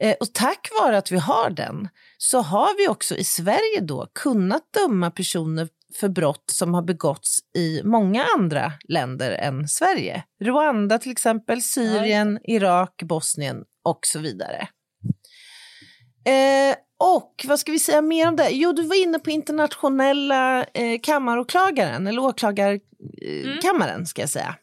[0.00, 1.88] Eh, och tack vare att vi har den
[2.18, 7.38] så har vi också i Sverige då kunnat döma personer för brott som har begåtts
[7.56, 10.24] i många andra länder än Sverige.
[10.44, 14.68] Rwanda till exempel, Syrien, Irak, Bosnien och så vidare.
[16.24, 18.50] Eh, och vad ska vi säga mer om det?
[18.50, 24.56] Jo, du var inne på internationella eh, kammaråklagaren, eller åklagarkammaren ska jag säga.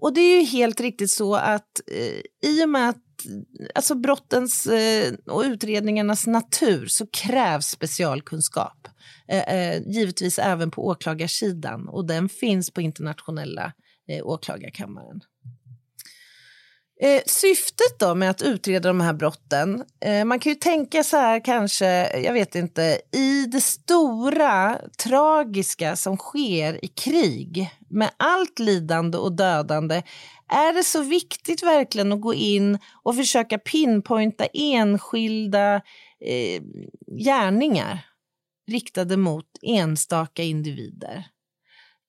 [0.00, 2.96] Och det är ju helt riktigt så att eh, i och med att
[3.74, 8.88] alltså brottens eh, och utredningarnas natur så krävs specialkunskap.
[9.28, 13.72] Eh, eh, givetvis även på åklagarsidan och den finns på internationella
[14.08, 15.20] eh, åklagarkammaren.
[17.00, 21.16] Eh, syftet då med att utreda de här brotten, eh, man kan ju tänka så
[21.16, 28.58] här kanske, jag vet inte, i det stora tragiska som sker i krig med allt
[28.58, 30.02] lidande och dödande,
[30.48, 35.74] är det så viktigt verkligen att gå in och försöka pinpointa enskilda
[36.24, 36.62] eh,
[37.24, 38.08] gärningar
[38.68, 41.24] riktade mot enstaka individer?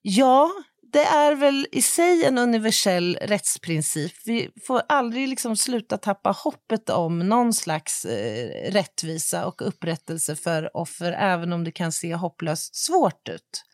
[0.02, 0.50] Ja,
[0.92, 4.12] det är väl i sig en universell rättsprincip.
[4.24, 10.76] Vi får aldrig liksom sluta tappa hoppet om någon slags eh, rättvisa och upprättelse för
[10.76, 13.64] offer, även om det kan se hopplöst svårt ut.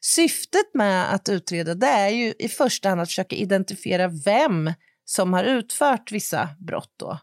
[0.00, 4.72] Syftet med att utreda det är ju i första hand att försöka identifiera vem
[5.04, 6.94] som har utfört vissa brott.
[6.96, 7.18] Då.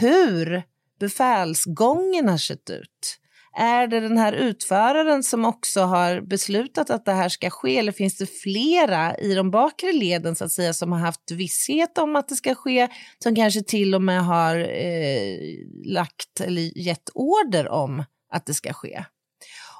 [0.00, 0.62] Hur
[1.00, 3.18] befälsgången har sett ut.
[3.56, 7.92] Är det den här utföraren som också har beslutat att det här ska ske eller
[7.92, 12.16] finns det flera i de bakre leden så att säga som har haft visshet om
[12.16, 12.88] att det ska ske
[13.18, 15.38] som kanske till och med har eh,
[15.84, 19.04] lagt eller gett order om att det ska ske?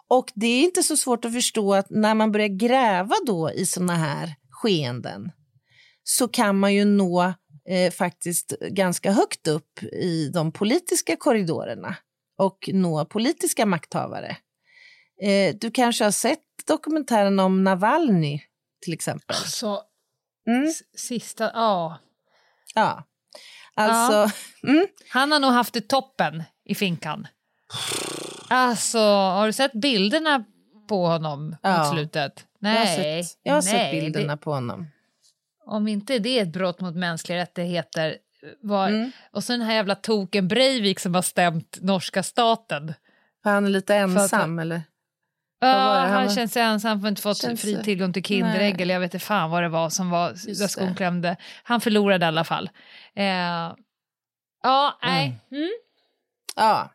[0.09, 3.66] Och det är inte så svårt att förstå att när man börjar gräva då i
[3.66, 5.31] sådana här skeenden
[6.05, 7.35] så kan man ju nå
[7.68, 11.97] eh, faktiskt ganska högt upp i de politiska korridorerna
[12.43, 14.36] och nå politiska makthavare.
[15.22, 18.43] Eh, du kanske har sett dokumentären om Navalny
[18.80, 19.36] till exempel?
[19.36, 19.82] Alltså,
[20.47, 20.72] mm.
[20.97, 21.99] sista, ja.
[22.74, 23.05] Ja,
[23.74, 24.16] alltså.
[24.16, 24.30] Ja.
[24.64, 24.86] Mm.
[25.09, 27.26] Han har nog haft det toppen i finkan.
[28.49, 30.45] Alltså, har du sett bilderna
[30.88, 31.78] på honom ja.
[31.78, 32.47] mot slutet?
[32.59, 32.74] Nej.
[32.74, 34.86] Jag har sett, jag har nej, sett bilderna det, på honom.
[35.66, 38.18] Om inte det är ett brott mot mänskliga rättigheter
[38.61, 39.11] var, mm.
[39.30, 42.95] Och så den här jävla token Breivik som har stämt norska staten.
[43.43, 44.82] För han är lite ensam att, eller?
[45.61, 48.95] Ja, han, han känns ensam för att inte fått känns fri tillgång till Kinderägg eller
[48.95, 51.36] jag vet inte fan vad det var som var där skon klämde.
[51.62, 52.70] Han förlorade i alla fall.
[53.16, 53.72] Eh,
[54.62, 55.26] ja, nej.
[55.51, 55.62] Mm.
[55.62, 55.70] Mm.
[56.57, 56.93] Ja.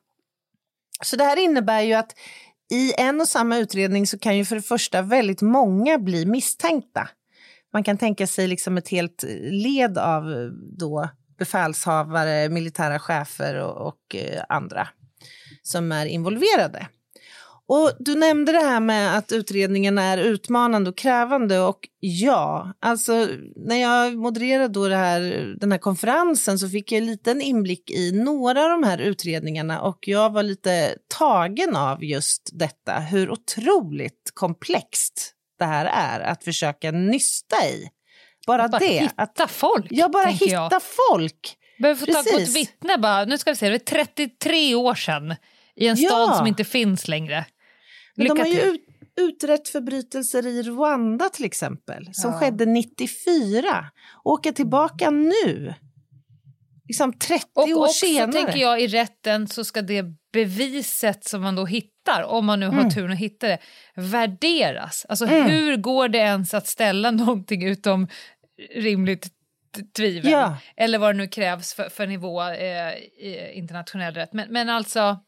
[1.03, 2.13] Så det här innebär ju att
[2.71, 7.09] i en och samma utredning så kan ju för det första väldigt många bli misstänkta.
[7.73, 14.15] Man kan tänka sig liksom ett helt led av då befälshavare, militära chefer och, och
[14.15, 14.87] eh, andra
[15.63, 16.87] som är involverade.
[17.69, 23.27] Och Du nämnde det här med att utredningen är utmanande och krävande och ja, alltså
[23.55, 25.21] när jag modererade då här,
[25.59, 29.81] den här konferensen så fick jag en liten inblick i några av de här utredningarna
[29.81, 36.43] och jag var lite tagen av just detta, hur otroligt komplext det här är att
[36.43, 37.89] försöka nysta i.
[38.47, 38.99] Bara, bara det.
[38.99, 39.87] hitta att, folk.
[39.89, 40.81] Ja, bara hitta jag.
[41.09, 41.57] folk.
[41.79, 42.31] Behöver få Precis.
[42.31, 43.25] ta ett vittne bara.
[43.25, 45.35] Nu ska vi se, det är 33 år sedan
[45.75, 47.45] i en stad som inte finns längre.
[48.15, 48.81] Men de har ju ut,
[49.21, 52.39] utrett förbrytelser i Rwanda till exempel, som ja.
[52.39, 53.85] skedde 94.
[54.23, 55.73] Åka tillbaka nu,
[56.87, 58.31] liksom 30 och år också, senare.
[58.31, 62.65] tänker jag i rätten så ska det beviset som man då hittar, om man nu
[62.65, 62.89] har mm.
[62.89, 63.57] turen att hitta det,
[63.95, 65.05] värderas.
[65.09, 65.49] Alltså mm.
[65.49, 68.07] hur går det ens att ställa någonting utom
[68.75, 69.27] rimligt
[69.95, 70.31] tvivel.
[70.31, 70.57] Ja.
[70.77, 74.33] Eller vad det nu krävs för, för nivå eh, i internationell rätt.
[74.33, 75.19] Men, men alltså,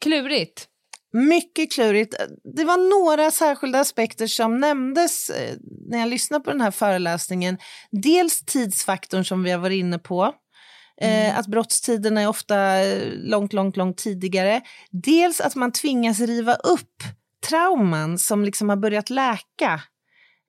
[0.00, 0.68] klurigt.
[1.12, 2.14] Mycket klurigt.
[2.56, 5.56] Det var några särskilda aspekter som nämndes eh,
[5.88, 7.58] när jag lyssnade på den här föreläsningen.
[7.90, 10.34] Dels tidsfaktorn som vi har varit inne på.
[11.00, 11.40] Eh, mm.
[11.40, 14.60] att brottstiderna är ofta eh, långt, långt, långt tidigare.
[14.90, 17.02] Dels att man tvingas riva upp
[17.48, 19.80] trauman som liksom har börjat läka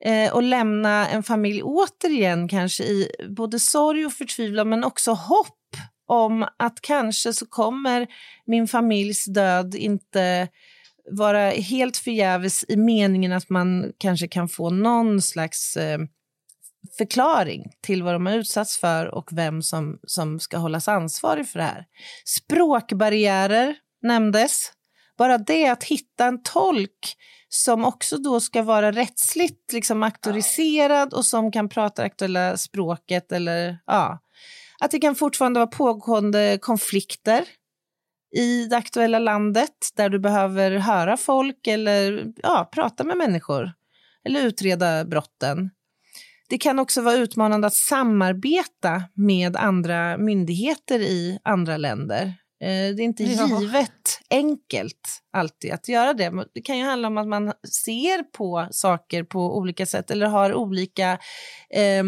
[0.06, 5.58] eh, och lämna en familj återigen kanske i både sorg och förtvivlan men också hopp
[6.08, 8.08] om att kanske så kommer
[8.46, 10.48] min familjs död inte
[11.12, 16.00] vara helt förgäves i meningen att man kanske kan få någon slags eh,
[16.98, 21.60] förklaring till vad de har utsatts för och vem som, som ska hållas ansvarig för
[21.60, 21.86] det här.
[22.26, 24.72] Språkbarriärer nämndes.
[25.18, 27.16] Bara det att hitta en tolk
[27.50, 33.32] som också då ska vara rättsligt liksom auktoriserad och som kan prata det aktuella språket
[33.32, 34.20] eller ja.
[34.80, 37.46] Att det kan fortfarande vara pågående konflikter
[38.36, 43.72] i det aktuella landet där du behöver höra folk eller ja, prata med människor
[44.26, 45.70] eller utreda brotten.
[46.50, 52.34] Det kan också vara utmanande att samarbeta med andra myndigheter i andra länder.
[52.64, 53.62] Eh, det är inte ja.
[53.62, 56.46] givet enkelt alltid att göra det.
[56.54, 57.54] Det kan ju handla om att man
[57.84, 61.20] ser på saker på olika sätt eller har olika
[61.70, 62.04] eh,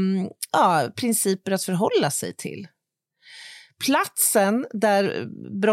[0.51, 2.67] ja, principer att förhålla sig till.
[3.85, 5.03] Platsen där,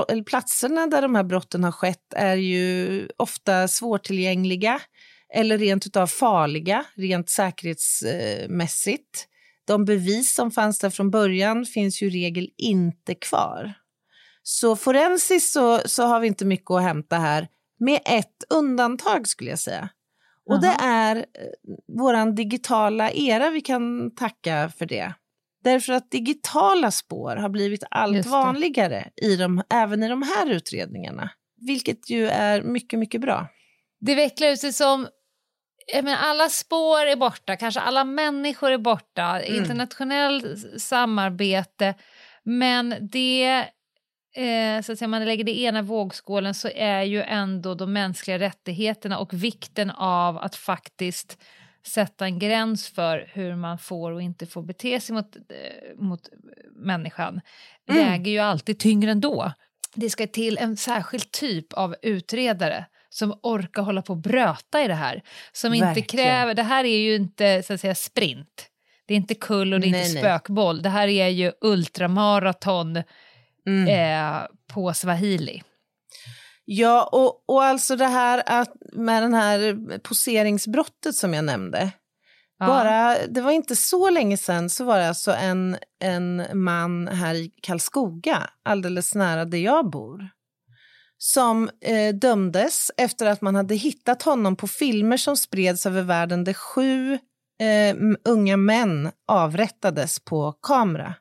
[0.09, 4.81] eller platserna där de här brotten har skett är ju ofta svårtillgängliga
[5.35, 9.27] eller rent utav farliga, rent säkerhetsmässigt.
[9.67, 13.75] de bevis som fanns där från början finns ju i regel inte kvar.
[14.43, 17.49] Så forensiskt så, så har vi inte mycket att hämta här,
[17.81, 19.89] med ett undantag skulle jag säga.
[20.51, 21.23] Och det är eh,
[21.99, 25.15] våran digitala era vi kan tacka för det.
[25.65, 31.31] Därför att digitala spår har blivit allt vanligare i de, även i de här utredningarna.
[31.67, 33.47] Vilket ju är mycket, mycket bra.
[34.01, 35.07] Det vecklar ut sig som
[35.95, 39.63] menar, alla spår är borta, kanske alla människor är borta, Mm.
[39.63, 41.95] internationellt samarbete,
[42.45, 43.65] men det,
[44.37, 47.93] eh, så att säga, man lägger det i ena vågskålen så är ju ändå de
[47.93, 51.39] mänskliga rättigheterna och vikten av att faktiskt
[51.87, 55.43] sätta en gräns för hur man får och inte får bete sig mot, eh,
[55.99, 56.29] mot
[56.77, 57.41] människan
[57.89, 58.05] Mm.
[58.11, 59.53] väger ju alltid tyngre ändå.
[59.95, 64.89] Det ska till en särskild typ av utredare som orkar hålla på och bröta i
[64.89, 65.23] det här.
[65.53, 68.69] Som inte kräver, det här är ju inte så att säga sprint.
[69.07, 70.23] Det är inte kull och det är Nej, inte nej.
[70.23, 70.83] spökboll.
[70.83, 73.03] Det här är ju ultramaraton
[73.67, 73.89] Mm.
[73.89, 75.63] eh, på swahili.
[76.65, 81.91] Ja, och, och alltså det här att med den här poseringsbrottet som jag nämnde.
[82.59, 82.67] Ja.
[82.67, 87.35] Bara, det var inte så länge sedan så var det alltså en, en man här
[87.35, 90.29] i Karlskoga, alldeles nära där jag bor,
[91.19, 96.45] som eh, dömdes efter att man hade hittat honom på filmer som spreds över världen
[96.45, 97.13] där sju
[97.61, 101.15] eh, unga män avrättades på kamera.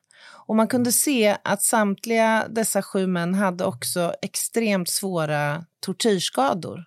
[0.52, 6.84] Och man kunde se att samtliga dessa sju män hade också extremt svåra tortyrskador.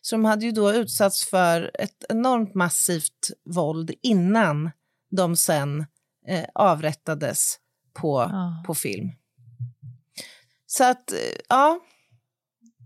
[0.00, 4.70] Så de hade ju då utsatts för ett enormt massivt våld innan
[5.10, 5.86] de sen
[6.26, 7.58] eh, avrättades
[7.92, 8.64] på, Ja.
[8.66, 9.10] på film.
[10.66, 11.80] Så att, eh, ja,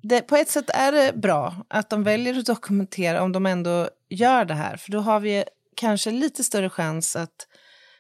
[0.03, 3.89] det, på ett sätt är det bra att de väljer att dokumentera om de ändå
[4.09, 4.77] gör det här.
[4.77, 5.45] För då har vi
[5.77, 7.47] kanske lite större chans att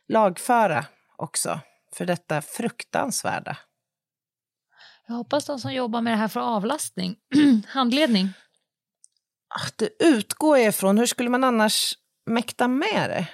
[0.08, 1.60] lagföra också
[1.96, 3.56] för detta fruktansvärda.
[5.06, 7.16] Jag hoppas de som jobbar med det här får avlastning,
[7.68, 8.28] handledning.
[9.54, 10.98] Ah, Det utgår jag ifrån.
[10.98, 11.92] Hur skulle man annars
[12.26, 13.26] mäkta med det?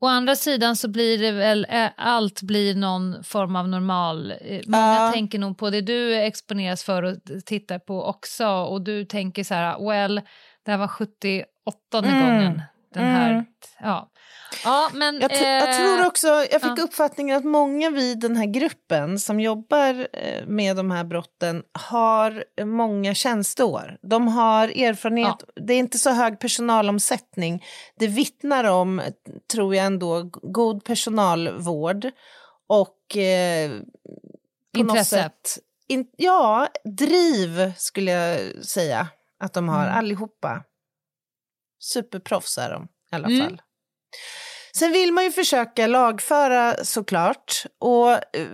[0.00, 4.30] Å andra sidan så blir det väl, eh, allt blir någon form av normal.
[4.40, 5.12] eh, Många Ja.
[5.12, 7.16] tänker nog på det du exponeras för och
[7.46, 10.20] tittar på också och du tänker så här, well,
[10.64, 12.20] det här var 78 Mm.
[12.20, 12.62] gången.
[12.96, 13.44] Den här, Mm.
[13.80, 14.10] ja.
[14.64, 15.20] ja, men...
[15.20, 16.82] Jag, t- jag eh, tror också, jag fick ja.
[16.82, 22.44] uppfattningen att många vid den här gruppen som jobbar eh, med de här brotten har
[22.64, 23.98] många tjänsteår.
[24.02, 27.64] De har erfarenhet, det är inte så hög personalomsättning.
[27.98, 29.02] Det vittnar om,
[29.52, 32.10] tror jag ändå, god personalvård
[32.66, 33.70] och eh,
[34.74, 35.16] på något Intresse.
[35.22, 39.06] sätt, in, ja, driv skulle jag säga
[39.40, 39.98] att de har Mm.
[39.98, 40.62] allihopa.
[41.86, 43.40] Superproffs är de i alla Mm.
[43.40, 43.62] fall.
[44.76, 47.62] Sen vill man ju försöka lagföra såklart.
[47.80, 48.48] Och eh,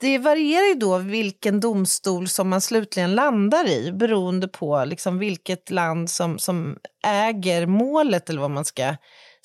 [0.00, 5.70] det varierar ju då vilken domstol som man slutligen landar i beroende på liksom vilket
[5.70, 8.96] land som, som äger målet eller vad man ska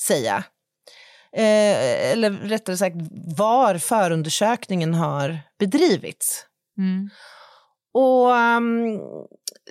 [0.07, 0.43] säga.
[1.37, 2.95] Eh, eller rättare sagt
[3.37, 6.45] var förundersökningen har bedrivits.
[6.77, 7.09] Mm.
[7.93, 8.99] Och, ehm,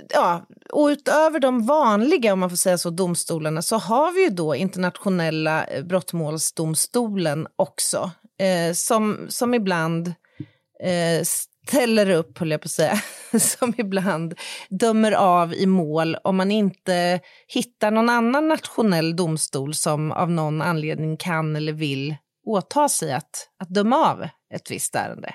[0.08, 4.30] ja, och utöver de vanliga, om man får säga så, domstolarna så har vi ju
[4.30, 10.08] då internationella eh, brottmålsdomstolen också, eh, som, som ibland
[10.82, 11.24] eh,
[11.68, 13.02] ställer upp, höll jag på att säga,
[13.40, 14.34] som ibland
[14.68, 20.62] dömer av i mål om man inte hittar någon annan nationell domstol som av någon
[20.62, 25.34] anledning kan eller vill åta sig att, att döma av ett visst ärende.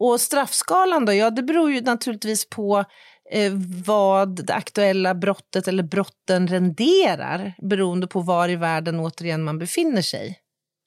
[0.00, 2.84] Och straffskalan då, ja det beror ju naturligtvis på
[3.30, 3.52] eh,
[3.86, 10.02] vad det aktuella brottet eller brotten renderar beroende på var i världen återigen man befinner
[10.02, 10.40] sig.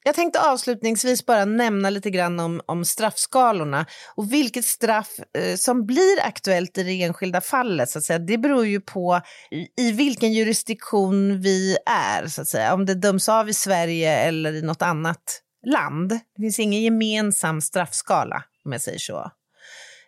[0.04, 5.86] Jag tänkte avslutningsvis bara nämna lite grann om, om straffskalorna och vilket straff eh, som
[5.86, 7.90] blir aktuellt i det enskilda fallet.
[7.90, 8.18] Så att säga.
[8.18, 12.74] Det beror ju på i, i vilken jurisdiktion vi är, så att säga.
[12.74, 16.08] om det döms av i Sverige eller i något annat land.
[16.08, 19.30] Det finns ingen gemensam straffskala, om jag säger så.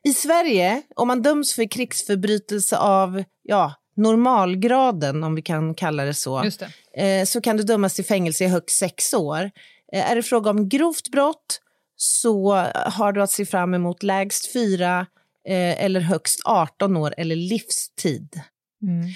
[0.02, 6.14] I Sverige, om man döms för krigsförbrytelse av ja, normalgraden, om vi kan kalla det
[6.14, 7.20] så, det.
[7.20, 9.50] eh, så kan du dömas till fängelse i högst sex år.
[9.92, 11.60] Eh, är det fråga om grovt brott
[11.96, 15.06] så har du att se fram emot lägst fyra
[15.48, 18.40] eh, eller högst 18 år eller livstid.
[18.82, 19.08] Mm.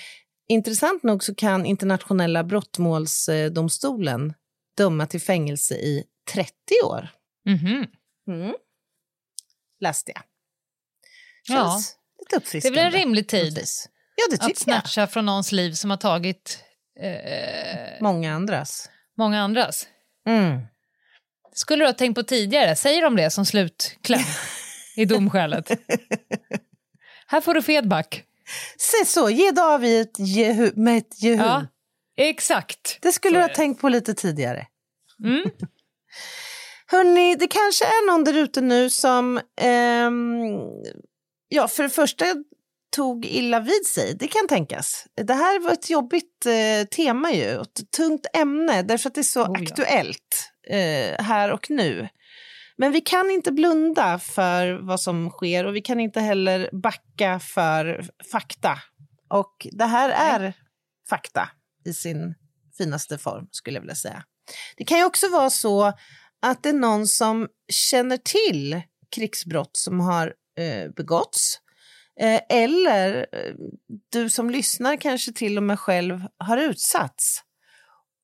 [0.49, 4.35] Intressant nog så kan internationella brottmålsdomstolen
[4.77, 6.53] döma till fängelse i 30
[6.85, 7.09] år.
[7.47, 7.87] Mhm.
[8.29, 8.55] Mm.
[9.85, 10.23] Läste jag.
[11.49, 11.71] Ja.
[11.71, 12.79] Känns lite Det är uppfriskande.
[12.81, 13.89] väl en rimlig tid Precis.
[14.17, 14.83] Ja, det att tycker jag.
[14.83, 16.59] snatcha från någons liv som har tagit...
[17.01, 18.91] Eh, Många andras.
[19.17, 19.87] många andras.
[20.27, 20.61] Mm.
[21.55, 22.77] Skulle du ha tänkt på tidigare?
[22.77, 24.21] Säger de det som slutkläm
[24.97, 25.71] i domskälet?
[27.27, 28.25] Här får du feedback.
[28.79, 31.43] Se så, ge David ett jehu, med ett jehu.
[31.45, 31.67] Ja,
[32.17, 32.99] exakt.
[33.03, 33.55] Det skulle Så du ha det.
[33.55, 34.67] tänkt på lite tidigare.
[35.25, 35.43] Mm.
[36.95, 40.59] Hörni, det kanske är någon där ute nu som, ehm,
[41.49, 42.25] ja, för det första
[42.97, 44.17] tog illa vid sig.
[44.19, 45.07] Det kan tänkas.
[45.15, 49.23] Det här var ett jobbigt eh, tema ju, ett tungt ämne, därför att det är
[49.23, 52.09] så Oh, aktuellt eh, här och nu.
[52.77, 57.41] Men vi kan inte blunda för vad som sker och vi kan inte heller backa
[57.41, 58.79] för fakta.
[59.31, 60.53] Och det här är
[61.09, 61.49] fakta
[61.85, 62.35] i sin
[62.79, 64.25] finaste form, skulle jag vilja säga.
[64.77, 65.93] Det kan ju också vara så
[66.45, 68.83] att det är någon som känner till
[69.15, 71.61] krigsbrott som har eh, begåtts.
[72.21, 73.55] Eh, eller eh,
[74.13, 77.43] du som lyssnar kanske till och med själv har utsatts.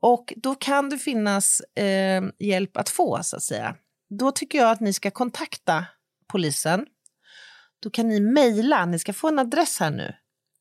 [0.02, 3.76] Och då kan det finnas eh, hjälp att få, så att säga.
[4.18, 5.86] Då tycker jag att ni ska kontakta
[6.26, 6.86] polisen.
[7.82, 10.14] Då kan ni mejla, ni ska få en adress här nu.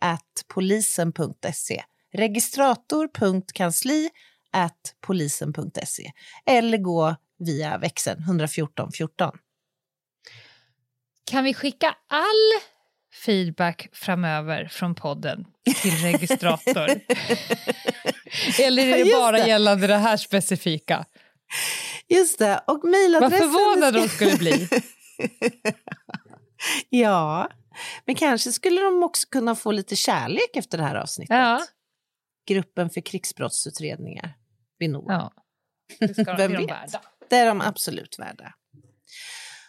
[0.01, 1.85] at polisen.se.
[2.15, 4.11] Registrator.kansli
[4.53, 6.13] at polisen.se.
[6.47, 9.39] Eller gå via växeln 114 14.
[11.31, 12.63] Kan vi skicka all
[13.25, 15.45] feedback framöver från podden
[15.83, 16.89] till registrator?
[18.61, 19.49] Eller är det Just bara det.
[19.49, 21.05] gällande det här specifika?
[22.09, 23.39] Just det, och Vad mejladressen...
[23.39, 24.69] förvånade de skulle bli.
[26.89, 27.49] ja,
[28.05, 31.37] men kanske skulle de också kunna få lite kärlek efter det här avsnittet.
[31.37, 31.61] Ja.
[32.47, 34.37] Gruppen för krigsbrottsutredningar
[34.79, 35.13] vid NOA.
[35.13, 35.33] Ja.
[35.99, 36.71] Det, ska, det är Vem de vet?
[36.71, 37.01] värda.
[37.31, 38.55] Det är de absolut värda.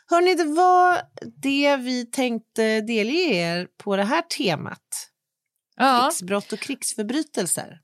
[0.08, 1.02] Hörni, det var
[1.42, 5.12] det vi tänkte delge er på det här temat.
[5.76, 6.02] Ja.
[6.04, 7.82] Krigsbrott och krigsförbrytelser.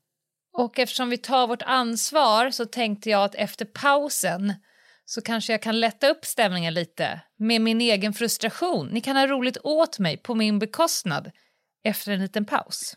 [0.52, 4.54] Och eftersom vi tar vårt ansvar så tänkte jag att efter pausen
[5.04, 8.86] så kanske jag kan lätta upp stämningen lite med min egen frustration.
[8.86, 11.30] Ni kan ha roligt åt mig på min bekostnad
[11.84, 12.96] efter en liten paus.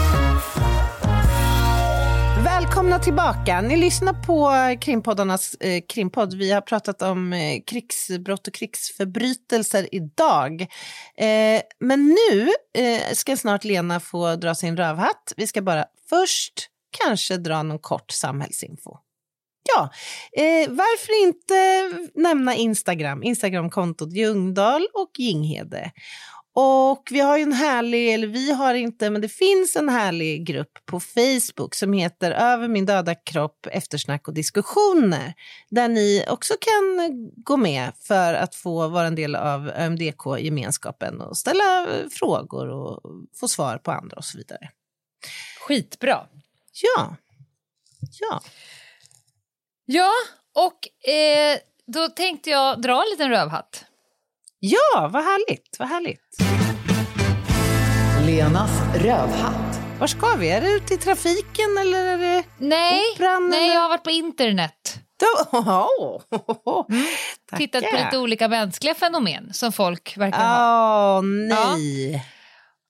[2.71, 3.61] Välkomna tillbaka.
[3.61, 4.51] Ni lyssnar på
[4.81, 6.33] krimpoddarnas eh, krimpodd.
[6.33, 10.61] Vi har pratat om eh, krigsbrott och krigsförbrytelser idag.
[11.17, 12.49] Eh, men nu
[12.83, 15.33] eh, ska snart Lena få dra sin rövhatt.
[15.37, 16.53] Vi ska bara först
[17.03, 18.97] kanske dra någon kort samhällsinfo.
[19.63, 19.89] Ja,
[20.43, 25.91] eh, varför inte nämna Instagram, Instagramkontot Ljungdahl och Ginghede.
[26.53, 30.45] Och vi har ju en härlig, eller vi har inte, men det finns en härlig
[30.45, 35.33] grupp på Facebook som heter Över min döda kropp, eftersnack och diskussioner.
[35.69, 41.37] Där ni också kan gå med för att få vara en del av ÖMDK-gemenskapen och
[41.37, 43.01] ställa frågor och
[43.39, 44.69] få svar på andra och så vidare.
[45.67, 46.27] Skitbra.
[46.71, 47.15] Ja.
[48.19, 48.41] Ja.
[49.85, 50.11] Ja,
[50.53, 53.85] och eh, då tänkte jag dra en liten rövhatt.
[54.63, 56.37] Ja, vad härligt, vad härligt.
[58.25, 59.79] Lenas rövhatt.
[59.99, 60.49] Var ska vi?
[60.49, 63.49] Är det ute i trafiken eller är det Nej, operan?
[63.49, 63.73] nej eller?
[63.73, 64.99] jag har varit på internet.
[65.19, 66.85] Då, oh,
[67.57, 71.17] Tittat på lite olika mänskliga fenomen som folk verkar ha.
[71.17, 72.25] Åh, nej.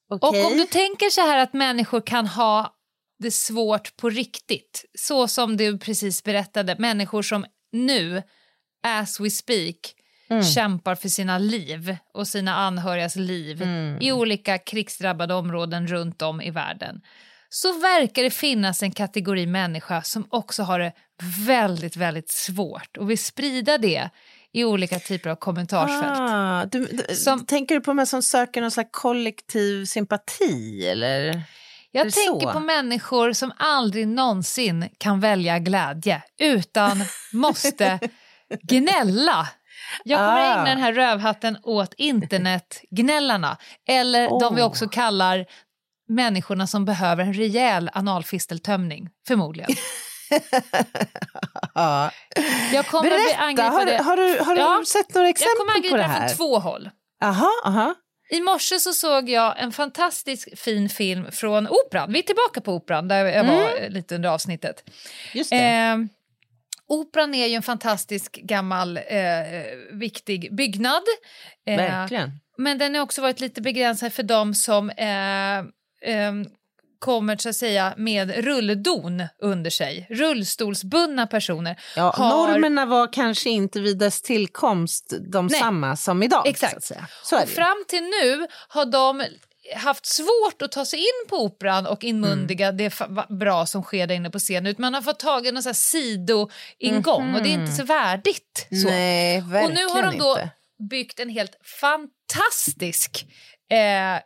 [0.09, 0.45] Och Okej.
[0.45, 2.73] om du tänker så här att människor kan ha
[3.19, 8.23] det svårt på riktigt, så som du precis berättade, människor som nu,
[8.87, 9.95] as we speak,
[10.31, 10.43] Mm.
[10.43, 13.97] kämpar för sina liv och sina anhörigas liv Mm.
[14.01, 17.01] i olika krigsdrabbade områden runt om i världen
[17.49, 20.93] så verkar det finnas en kategori människa som också har det
[21.47, 24.09] väldigt, väldigt svårt och vill sprida det
[24.53, 26.19] i olika typer av kommentarsfält.
[26.19, 30.87] Ah, du, du, Som- tänker du på de som söker någon slags kollektiv sympati?
[30.87, 31.41] Eller?
[31.91, 32.53] Jag tänker så?
[32.53, 37.03] på människor som aldrig någonsin kan välja glädje utan
[37.33, 37.99] måste
[38.61, 39.47] gnälla.
[40.03, 40.53] Jag kommer Ah.
[40.53, 44.65] ägna den här rövhatten åt internetgnällarna eller de vi Oh.
[44.65, 45.45] också kallar
[46.07, 49.69] människorna som behöver en rejäl analfisteltömning, förmodligen.
[51.75, 52.11] Ja.
[52.73, 55.49] Jag kommer bli Berätta, angripen har, har du, har du Ja, sett några Jag kommer
[55.55, 56.27] exempel på angripa det här?
[56.27, 56.89] från två håll.
[57.23, 57.95] Aha, aha.
[58.29, 62.13] I morse så såg jag en fantastisk fin film från Operan.
[62.13, 64.83] Vi är tillbaka på Operan där jag var eh, lite under avsnittet.
[65.33, 65.57] Just det.
[65.57, 65.97] Eh,
[66.91, 69.03] operan är ju en fantastisk gammal eh,
[69.93, 71.01] viktig byggnad.
[71.67, 72.31] Eh, Verkligen.
[72.57, 75.57] Men den har också varit lite begränsad för dem som eh,
[76.15, 76.33] eh,
[76.99, 80.07] kommer så att säga med rulldon under sig.
[80.09, 81.79] Rullstolsbundna personer.
[81.95, 85.59] Ja, har- Normerna var kanske inte vid dess tillkomst de Nej.
[85.59, 86.47] samma som idag.
[86.47, 86.83] Exakt.
[86.83, 89.23] Så, så Och fram till nu har de
[89.75, 92.77] haft svårt att ta sig in på operan och inmundiga Mm.
[92.77, 92.93] det
[93.29, 94.67] bra som sker där inne på scenen.
[94.67, 97.83] Utan man har fått tag i någon sån här sidoingång och det är inte så
[97.83, 98.67] värdigt.
[98.69, 98.75] Så.
[98.75, 98.85] Mhm.
[98.85, 100.49] Nej, och verkligen nu har de då inte.
[100.89, 103.25] byggt en helt fantastisk
[103.71, 104.21] eh,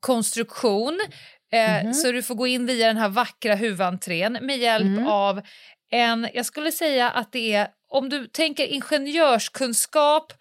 [0.00, 1.00] konstruktion.
[1.52, 1.94] Eh, Mhm.
[1.94, 5.06] Så du får gå in via den här vackra huvudentrén med hjälp Mm.
[5.06, 5.40] av
[5.90, 10.32] en, jag skulle säga att det är, om du tänker ingenjörskunskap,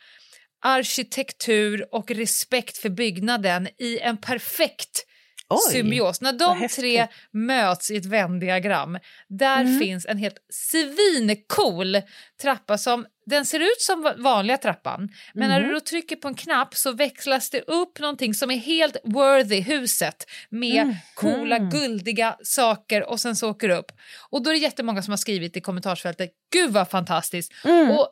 [0.63, 5.05] arkitektur och respekt för byggnaden i en perfekt
[5.49, 6.21] Oj, symbios.
[6.21, 8.97] När de tre möts i ett vändiagram,
[9.29, 9.79] där Mm.
[9.79, 12.01] finns en helt svincool
[12.41, 15.67] trappa som den ser ut som va- vanliga trappan, men när Mhm.
[15.69, 19.59] du då trycker på en knapp så växlas det upp någonting som är helt worthy
[19.61, 20.95] huset med Mhm.
[21.15, 23.91] coola guldiga saker och sen så åker det upp.
[24.29, 27.53] Och då är det jättemånga som har skrivit i kommentarsfältet, gud vad fantastiskt.
[27.65, 27.91] Mm.
[27.91, 28.07] Och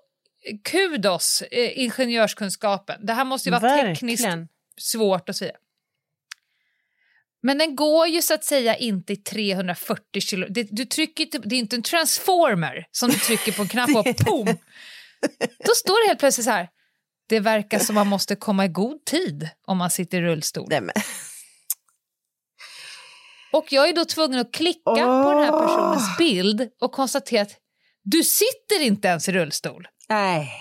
[0.63, 3.61] kudos eh, ingenjörskunskapen, det här måste ju vara
[3.95, 4.25] tekniskt
[4.77, 5.57] svårt och så vidare.
[7.43, 10.47] Men den går ju så att säga inte i 340 kilo.
[10.49, 13.89] Det, du trycker, inte- det är inte en transformer som du trycker på en knapp
[13.95, 14.45] och pom!
[15.65, 16.69] Då står det helt plötsligt så här.
[17.29, 20.67] Det verkar som man måste komma i god tid om man sitter i rullstol.
[20.69, 20.93] Nej, men.
[23.53, 27.51] Och jag är då tvungen att klicka på den här personens bild och konstatera att
[28.03, 29.87] du sitter inte ens i rullstol.
[30.11, 30.51] Nej.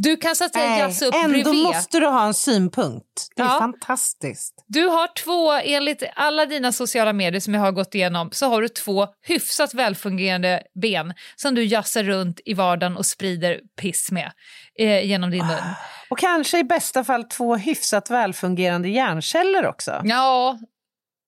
[0.00, 1.62] Du kan så att säga jazza upp Ändå bredvid.
[1.64, 3.06] måste du ha en synpunkt.
[3.36, 3.58] Det är Ja.
[3.58, 4.64] fantastiskt.
[4.66, 8.62] Du har två, enligt alla dina sociala medier som jag har gått igenom, så har
[8.62, 14.32] du två hyfsat välfungerande ben som du jassar runt i vardagen och sprider piss med
[14.78, 15.56] eh, genom din mun.
[16.10, 20.00] Och kanske i bästa fall två hyfsat välfungerande hjärnceller också.
[20.04, 20.58] Ja,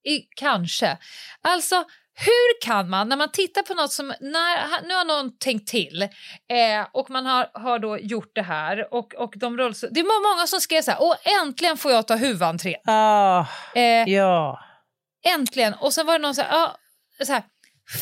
[0.09, 0.99] i, kanske.
[1.43, 1.85] Alltså,
[2.25, 6.03] hur kan man, när man tittar på något som, när, nu har någon tänkt till
[6.03, 10.37] eh, och man har, har då gjort det här och, och de rulls, det var
[10.37, 12.77] många som skrev så här, åh äntligen får jag ta huvudentré.
[12.87, 14.61] Ah, Eh, ja.
[15.27, 15.75] Äntligen!
[15.75, 16.77] Och sen var det någon så här, ja,
[17.27, 17.43] så här,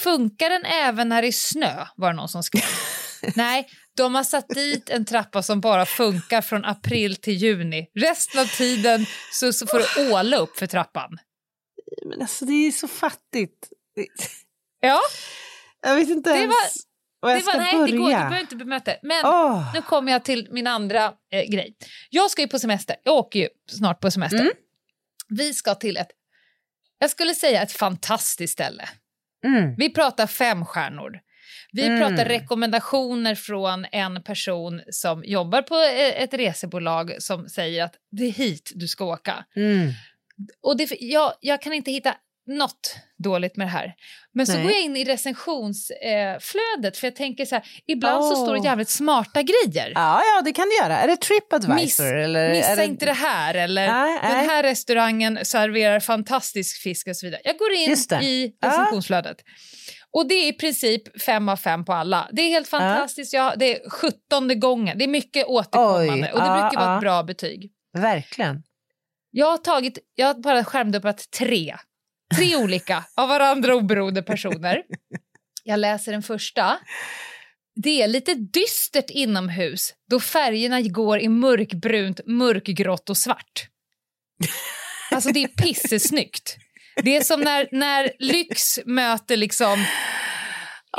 [0.02, 1.86] funkar den även när det är snö?
[1.96, 2.62] Var det någon som skrev.
[3.36, 7.86] Nej, de har satt dit en trappa som bara funkar från april till juni.
[7.94, 11.18] Resten av tiden så, så får du åla upp för trappan.
[12.04, 13.68] Men alltså det är så fattigt.
[14.80, 14.98] Ja,
[15.82, 16.66] Jag vet inte Det ens var-
[17.20, 17.86] var jag det ska var, nej, börja.
[17.86, 18.92] det går, du behöver inte bemöta.
[19.02, 19.74] Men Åh.
[19.74, 21.76] nu kommer jag till min andra eh, grej.
[22.10, 22.96] Jag ska ju på semester.
[23.04, 24.40] Jag åker ju snart på semester.
[24.40, 24.52] Mm.
[25.28, 26.08] Vi ska till ett,
[26.98, 28.88] jag skulle säga ett fantastiskt ställe.
[29.44, 29.74] Mm.
[29.78, 31.20] Vi pratar fem stjärnor.
[31.72, 32.00] Vi Mm.
[32.00, 38.24] pratar rekommendationer från en person som jobbar på eh, ett resebolag som säger att det
[38.24, 39.44] är hit du ska åka.
[39.56, 39.88] Mm.
[40.62, 42.14] Och det, jag, jag kan inte hitta
[42.48, 43.94] något dåligt med det här.
[44.34, 44.62] Men så Nej.
[44.62, 48.44] går jag in i recensionsflödet eh, för jag tänker så här, ibland så Åh.
[48.44, 49.92] står det jävligt smarta grejer.
[49.94, 50.98] Ja, ja, det kan du göra.
[50.98, 51.74] Är det Tripadvisor?
[51.74, 52.84] Miss, eller missa det...
[52.84, 54.46] inte det här, eller Nej, den nej.
[54.46, 57.40] här restaurangen serverar fantastisk fisk och så vidare.
[57.44, 58.24] Jag går in det.
[58.24, 58.68] i Ja.
[58.68, 59.36] recensionsflödet.
[60.10, 62.28] Och det är i princip fem av fem på alla.
[62.32, 63.32] Det är helt fantastiskt.
[63.32, 64.98] Ja, det är sjuttonde gången.
[64.98, 66.96] Det är mycket återkommande Oj, och det ja, brukar vara ja.
[66.96, 67.72] ett bra betyg.
[67.98, 68.62] Verkligen.
[69.30, 71.76] Jag har, tagit, jag har bara skärmdumpat tre.
[72.36, 74.82] Tre olika, av varandra oberoende personer.
[75.64, 76.78] Jag läser den första.
[77.82, 83.68] Det är lite dystert inomhus då färgerna går i mörkbrunt, mörkgrått och svart.
[85.10, 86.56] Alltså det är pissesnyggt.
[87.02, 89.84] Det är som när, när lyx möter liksom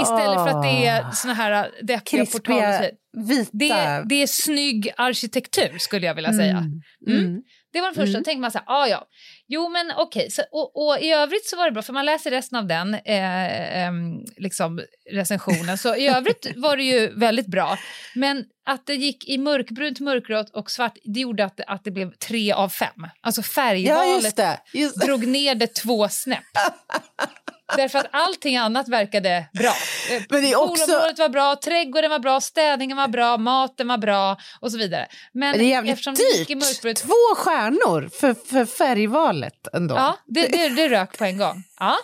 [0.02, 1.12] Istället för att det är Åh.
[1.12, 2.92] såna här deppiga Krispiga, portaler.
[3.28, 3.50] vita.
[3.54, 6.58] Det, är- det är snygg arkitektur skulle jag vilja säga.
[6.58, 6.82] Mm.
[7.08, 7.20] Mm.
[7.26, 7.42] Mm.
[7.74, 8.10] Det var den första.
[8.10, 8.14] Mm.
[8.22, 9.08] Då tänkte man så här, ah, ja.
[9.52, 12.32] Jo men okej, så, och, och i övrigt så var det bra, för man läser
[12.32, 14.82] resten av den eh, ehm, liksom
[15.12, 17.78] recensionen, så i övrigt var det ju väldigt bra.
[18.16, 22.12] Men att det gick i mörkbrunt, mörkgrått och svart, det gjorde att, att det blev
[22.12, 23.08] tre av fem.
[23.22, 24.60] Alltså Ja, just färgvalet det.
[24.74, 25.06] Just det.
[25.06, 26.44] drog ner det två snäpp.
[27.78, 29.74] Därför att allting annat verkade bra.
[30.12, 34.38] Eh, Men det också- var bra, trädgården var bra, städningen var bra, maten var bra
[34.60, 35.08] och så vidare.
[35.34, 36.58] Men, Men det är jävligt dyrt.
[36.58, 36.98] mörkbrunt...
[36.98, 39.96] Två stjärnor för, för färgvalet ändå.
[39.96, 41.64] Ja, det, det, det rök på en gång.
[41.80, 41.98] Ja.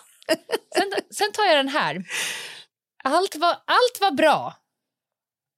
[0.76, 2.03] Sen, sen tar jag den här.
[3.03, 4.53] Allt var, allt var bra,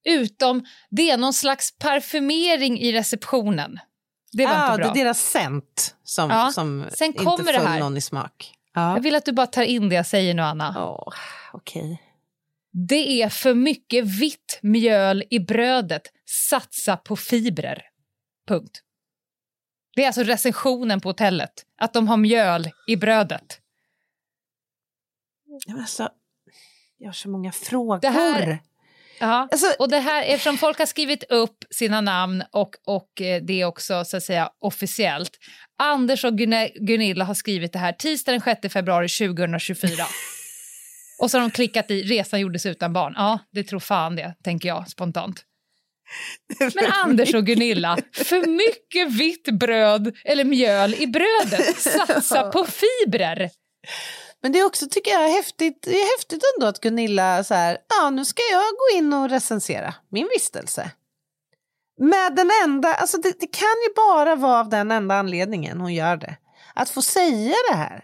[0.07, 3.79] utom det är någon slags parfymering i receptionen.
[4.31, 4.93] Det var ah, inte bra.
[4.93, 6.51] Det är deras scent som, Ja.
[6.51, 8.53] som Sen inte kommer det föll någon i smak.
[8.77, 8.93] Ja.
[8.95, 10.75] Jag vill att du bara tar in det jag säger nu, Anna.
[10.85, 11.13] Åh,
[11.53, 12.03] okej.
[12.71, 16.01] Det är för mycket vitt mjöl i brödet.
[16.49, 17.81] Satsa på fibrer.
[18.47, 18.81] Punkt.
[19.95, 21.65] Det är alltså recensionen på hotellet.
[21.77, 23.61] Att de har mjöl i brödet.
[25.79, 26.09] Alltså,
[26.97, 27.99] jag har så många frågor.
[28.01, 28.59] Det här-
[29.19, 29.47] Ja.
[29.51, 33.61] Alltså, Och det här, eftersom folk har skrivit upp sina namn och, och eh, det
[33.61, 35.31] är också så att säga officiellt.
[35.83, 39.91] Anders och Gun- Gunilla har skrivit det här tisdag den 6 februari 2024.
[41.21, 43.13] och så har de klickat i resan gjordes utan barn.
[43.17, 45.43] Ja, det tror fan det, tänker jag spontant.
[46.59, 51.77] Men Anders och Gunilla, för mycket vitt bröd eller mjöl i brödet.
[51.77, 53.49] Satsa på fibrer.
[54.43, 57.77] Men det är också, tycker jag, häftigt, det är häftigt ändå att Gunilla så här,
[57.89, 60.91] ja nu ska jag gå in och recensera min vistelse.
[61.99, 65.93] Med den enda, alltså det, det kan ju bara vara av den enda anledningen hon
[65.93, 66.37] gör det.
[66.75, 68.03] Att få säga det här.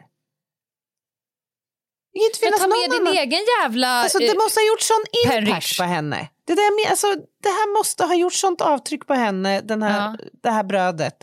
[2.13, 3.13] Det kan inte Men ta med någon din annan.
[3.13, 3.87] egen jävla...
[3.87, 6.29] Alltså, det eh, måste ha gjort sån impact på henne.
[6.47, 7.07] Det, där med, alltså,
[7.43, 10.29] det här måste ha gjort sånt avtryck på henne, den här, Ja.
[10.43, 11.17] det här brödet.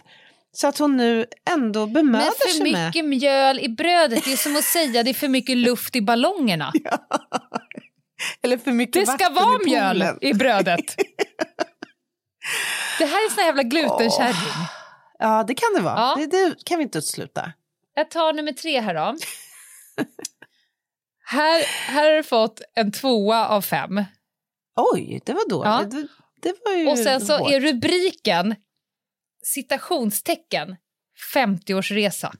[0.53, 2.87] Så att hon nu ändå Men för sig med...
[2.87, 6.03] mycket mjöl i brödet, det är som att säga det är för mycket luft i
[6.03, 6.73] ballongerna.
[8.43, 10.97] Eller för mycket Det ska vara i mjöl i brödet.
[12.99, 14.67] Det här är sån här jävla glutenkärring.
[15.19, 15.95] Ja, det kan det vara.
[15.97, 16.15] Ja.
[16.19, 17.53] Det, det kan vi inte utesluta.
[17.95, 19.17] Jag tar nummer tre här då.
[21.25, 24.05] Här, här har du fått en tvåa av fem.
[24.77, 25.95] Oj, det var dåligt.
[25.95, 26.01] Ja.
[26.01, 26.09] Det,
[26.49, 27.53] det var ju Och sen så hårt.
[27.53, 28.55] är rubriken
[29.43, 30.77] citationstecken
[31.35, 32.33] 50-årsresa.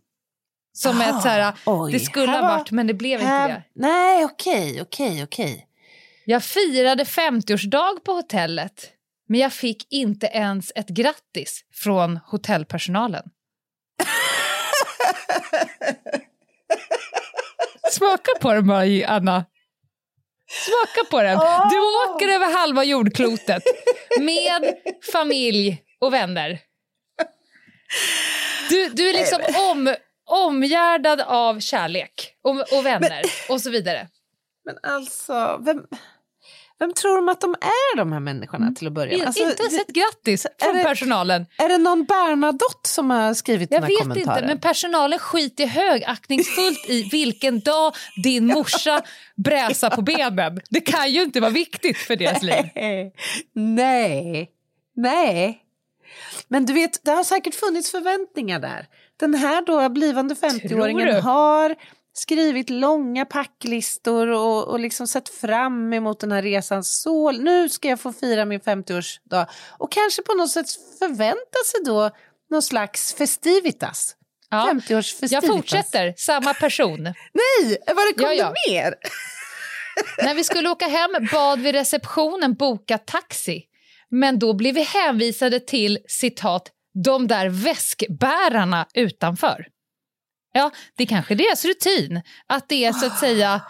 [0.73, 1.93] Som Aha, ett så här, oj.
[1.93, 3.63] det skulle ha var- varit men det blev inte här- det.
[3.75, 5.67] Nej, okej, okej, okej.
[6.25, 8.91] Jag firade 50-årsdag på hotellet
[9.29, 13.25] men jag fick inte ens ett grattis från hotellpersonalen.
[17.93, 19.45] Smaka på den bara, Anna.
[20.51, 21.39] Smaka på den.
[21.71, 23.63] Du åker över halva jordklotet
[24.21, 24.75] med
[25.13, 26.59] familj och vänner.
[28.69, 29.39] Du, du är liksom
[29.71, 29.95] om,
[30.47, 34.09] omgärdad av kärlek och, och vänner och så vidare.
[34.65, 35.83] Men alltså, vem,
[36.79, 39.27] vem tror de att de är de här människorna till att börja med?
[39.27, 41.47] Alltså, inte ens ett grattis från det- personalen.
[41.59, 44.37] Är det någon Bernadotte som har skrivit Jag den här vet kommentaren?
[44.39, 49.03] inte, men personalen skiter högaktningsfullt i vilken dag din morsa
[49.45, 50.61] bräsar på benen.
[50.71, 52.65] Det kan ju inte vara viktigt för deras liv.
[53.55, 54.51] Nej,
[54.97, 55.59] nej.
[56.49, 58.87] Men du vet, det har säkert funnits förväntningar där.
[59.17, 61.21] Den här då blivande Tror 50-åringen du?
[61.21, 61.77] har
[62.13, 66.85] skrivit långa packlistor och, och liksom sett fram emot den här resan.
[66.85, 69.47] Så nu ska jag få fira min 50-årsdag.
[69.79, 70.67] Och kanske på något sätt
[70.99, 72.11] förvänta sig då
[72.51, 74.17] någon slags festivitas.
[74.51, 74.71] Ja.
[74.73, 75.29] 50-årsfestivitas.
[75.33, 77.03] Jag fortsätter, samma person.
[77.33, 78.45] Nej, var det kom Ja, ja.
[78.45, 78.95] det mer?
[80.25, 83.65] När vi skulle åka hem bad vi receptionen boka taxi.
[84.11, 86.71] Men då blev vi hänvisade till citat
[87.05, 89.67] de där väskbärarna utanför.
[90.53, 93.61] Ja, det är kanske deras rutin att det är så att säga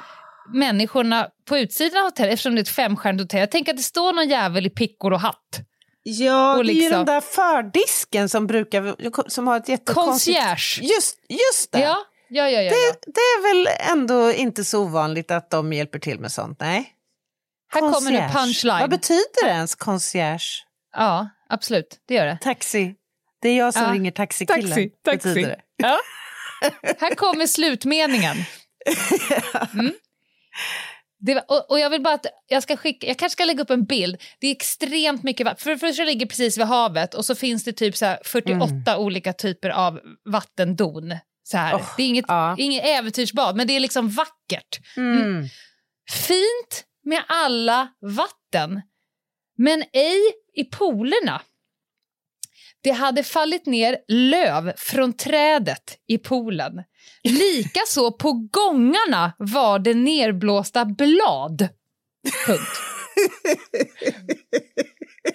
[0.55, 3.41] människorna på utsidan av hotellet, eftersom det är ett femstjärnigt hotell.
[3.41, 5.61] Jag tänker att det står någon jävel i pickor och hatt.
[6.03, 10.39] Ja, Och det är ju liksom- den där fördisken som brukar som har ett jättekonstigt...
[10.39, 10.95] Concierge.
[10.95, 11.81] Just, just det.
[11.81, 11.97] Ja,
[12.29, 12.63] ja, ja.
[12.63, 12.71] ja, ja.
[12.71, 13.13] det.
[13.13, 13.69] Det är väl
[13.99, 16.95] ändå inte så ovanligt att de hjälper till med sånt, nej?
[17.73, 18.29] Här kommer Concierge.
[18.33, 18.81] punchline.
[18.81, 20.65] Vad betyder det ens concierge?
[20.97, 21.99] Ja, absolut.
[22.09, 22.39] Det gör det.
[22.43, 22.95] Taxi.
[23.43, 23.93] Det är jag som Ja.
[23.93, 24.63] ringer taxikillen.
[24.71, 25.29] Taxi, taxi.
[25.29, 25.61] Betyder det.
[25.77, 25.99] Ja.
[27.01, 28.37] Här kommer slutmeningen.
[29.75, 29.93] Mm.
[31.35, 33.71] Var, och, och jag vill bara att jag ska skicka, jag kanske ska lägga upp
[33.71, 34.17] en bild.
[34.41, 35.63] Det är extremt mycket vatten.
[35.63, 38.99] För det första ligger precis vid havet och så finns det typ så här 48
[38.99, 41.15] olika typer av vattendon.
[41.43, 41.77] Så här.
[41.77, 42.55] Oh, det är inget, ja.
[42.59, 44.81] inget äventyrsbad, men det är liksom vackert.
[44.97, 45.49] Mm.
[46.11, 48.81] Fint, med alla vatten,
[49.59, 50.21] men ej
[50.55, 51.41] i poolerna.
[52.83, 56.73] Det hade fallit ner löv från trädet i poolen.
[57.25, 61.69] Likaså på gångarna var det nerblåsta blad.
[62.47, 62.81] Punkt.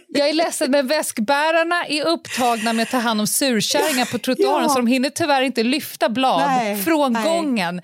[0.08, 4.64] Jag är ledsen, men väskbärarna är upptagna med att ta hand om surkärringar på trottoaren
[4.64, 4.70] Ja.
[4.70, 7.24] så de hinner tyvärr inte lyfta blad Nej, från nej.
[7.24, 7.82] gången.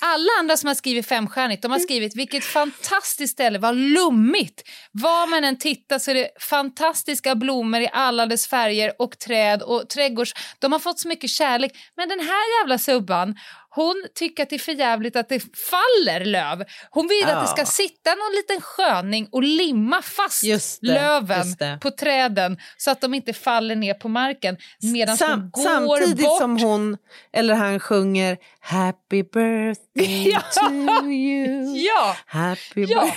[0.00, 4.62] Alla andra som har skrivit femstjärnigt de har skrivit vilket fantastiskt ställe, vad lummigt.
[4.92, 9.62] Var man än tittar så är det fantastiska blommor i alla dess färger och träd
[9.62, 10.34] och trädgårds...
[10.58, 11.72] De har fått så mycket kärlek.
[11.96, 13.34] Men den här jävla subban,
[13.76, 16.64] hon tycker att det är för jävligt att det faller löv.
[16.90, 17.66] Hon vill att det ska Ja.
[17.66, 23.32] sitta någon liten sköning och limma fast det, löven på träden så att de inte
[23.32, 24.56] faller ner på marken
[24.92, 26.40] medan Sam, hon går samtidigt bort.
[26.40, 26.96] som hon
[27.32, 30.40] eller han sjunger Happy birthday Ja.
[30.54, 30.72] to
[31.06, 31.76] you.
[31.86, 33.10] Ja, Happy Ja,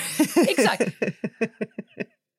[0.47, 0.81] exakt.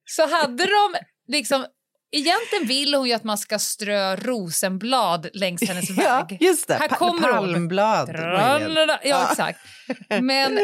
[0.08, 0.94] Så hade de
[1.28, 1.66] liksom...
[2.12, 6.38] Egentligen vill hon ju att man ska strö rosenblad längs hennes Ja, väg.
[6.42, 6.74] just det.
[6.74, 7.30] Här Pa- kommer hon.
[7.52, 8.06] palmblad.
[8.08, 9.00] Tralala.
[9.04, 9.60] Ja, exakt.
[10.20, 10.60] Men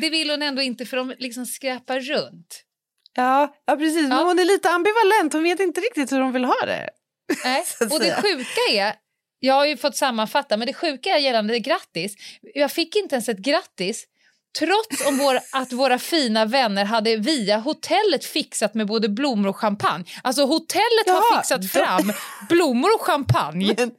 [0.00, 2.62] det vill hon ändå inte för de liksom skräpar runt.
[3.16, 4.02] Ja, ja, precis.
[4.08, 4.24] Men Ja.
[4.24, 5.32] hon är lite ambivalent.
[5.32, 6.90] Hon vet inte riktigt hur hon vill ha det.
[7.44, 7.64] Nej.
[7.80, 8.94] Och det sjuka är,
[9.38, 12.14] jag har ju fått sammanfatta, men det sjuka är gällande grattis.
[12.54, 14.04] Jag fick inte ens ett grattis
[14.58, 19.56] trots om vår, att våra fina vänner hade via hotellet fixat med både blommor och
[19.56, 20.04] champagne.
[20.22, 22.12] Alltså hotellet har Jaha, fixat de- fram
[22.48, 23.74] blommor och champagne.
[23.78, 23.90] Men,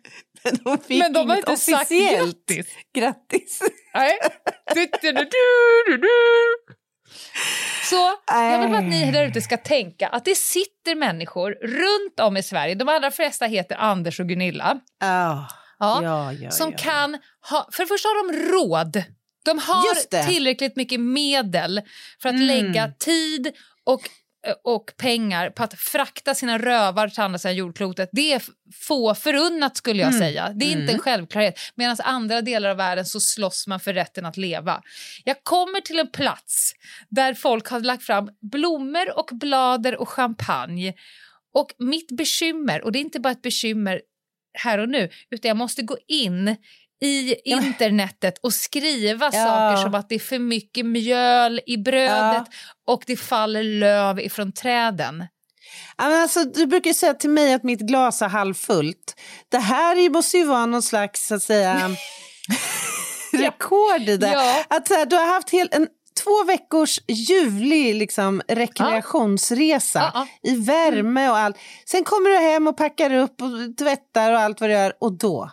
[0.43, 2.68] men hon fick Men de har inte sagt grattis.
[2.95, 3.62] grattis.
[3.93, 4.20] Nej.
[4.76, 5.12] Du, du,
[5.97, 6.08] du.
[7.89, 12.20] Så jag vill bara att ni där ute ska tänka att det sitter människor runt
[12.20, 15.47] om i Sverige, de allra flesta heter Anders och Gunilla, Ja,
[15.80, 16.78] ja, ja, ja, som ja.
[16.78, 17.18] kan
[17.49, 17.70] ha...
[17.72, 19.04] För det första har de råd.
[19.45, 21.81] De har tillräckligt mycket medel
[22.21, 22.47] för att Mm.
[22.47, 23.51] lägga tid
[23.83, 24.01] och,
[24.63, 28.09] och pengar på att frakta sina rövar till andra sidan jordklotet.
[28.11, 28.41] Det är
[28.81, 30.19] få förunnat skulle jag Mm.
[30.19, 30.49] säga.
[30.55, 30.95] Det är inte Mm.
[30.95, 31.59] en självklarhet.
[31.75, 34.81] Medan andra delar av världen så slåss man för rätten att leva.
[35.23, 36.73] Jag kommer till en plats
[37.09, 40.93] där folk har lagt fram blommor och blader och champagne.
[41.53, 44.01] Och mitt bekymmer, och det är inte bara ett bekymmer
[44.53, 46.55] här och nu, utan jag måste gå in
[47.02, 49.45] i internetet och skriva Ja.
[49.45, 52.43] saker som att det är för mycket mjöl i brödet
[52.88, 55.28] och det faller löv ifrån träden.
[55.97, 59.16] Ja, alltså, du brukar säga till mig att mitt glas är halvfullt.
[59.49, 61.95] Det här måste ju vara någon slags så att säga,
[63.34, 64.32] rekord i det.
[64.32, 64.64] Ja.
[64.70, 65.88] Att, så här, du har haft hel, en,
[66.24, 70.52] två veckors ljuvlig liksom, rekreationsresa Ja, ja.
[70.52, 71.58] i värme och allt.
[71.86, 75.14] Sen kommer du hem och packar upp och tvättar och allt vad du gör och
[75.18, 75.52] då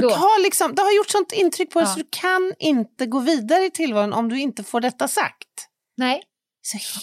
[0.00, 0.14] du Då.
[0.14, 1.92] Har liksom, det har gjort sånt intryck på dig Ja.
[1.92, 5.48] så du kan inte gå vidare i tillvaron om du inte får detta sagt.
[5.96, 6.22] Nej.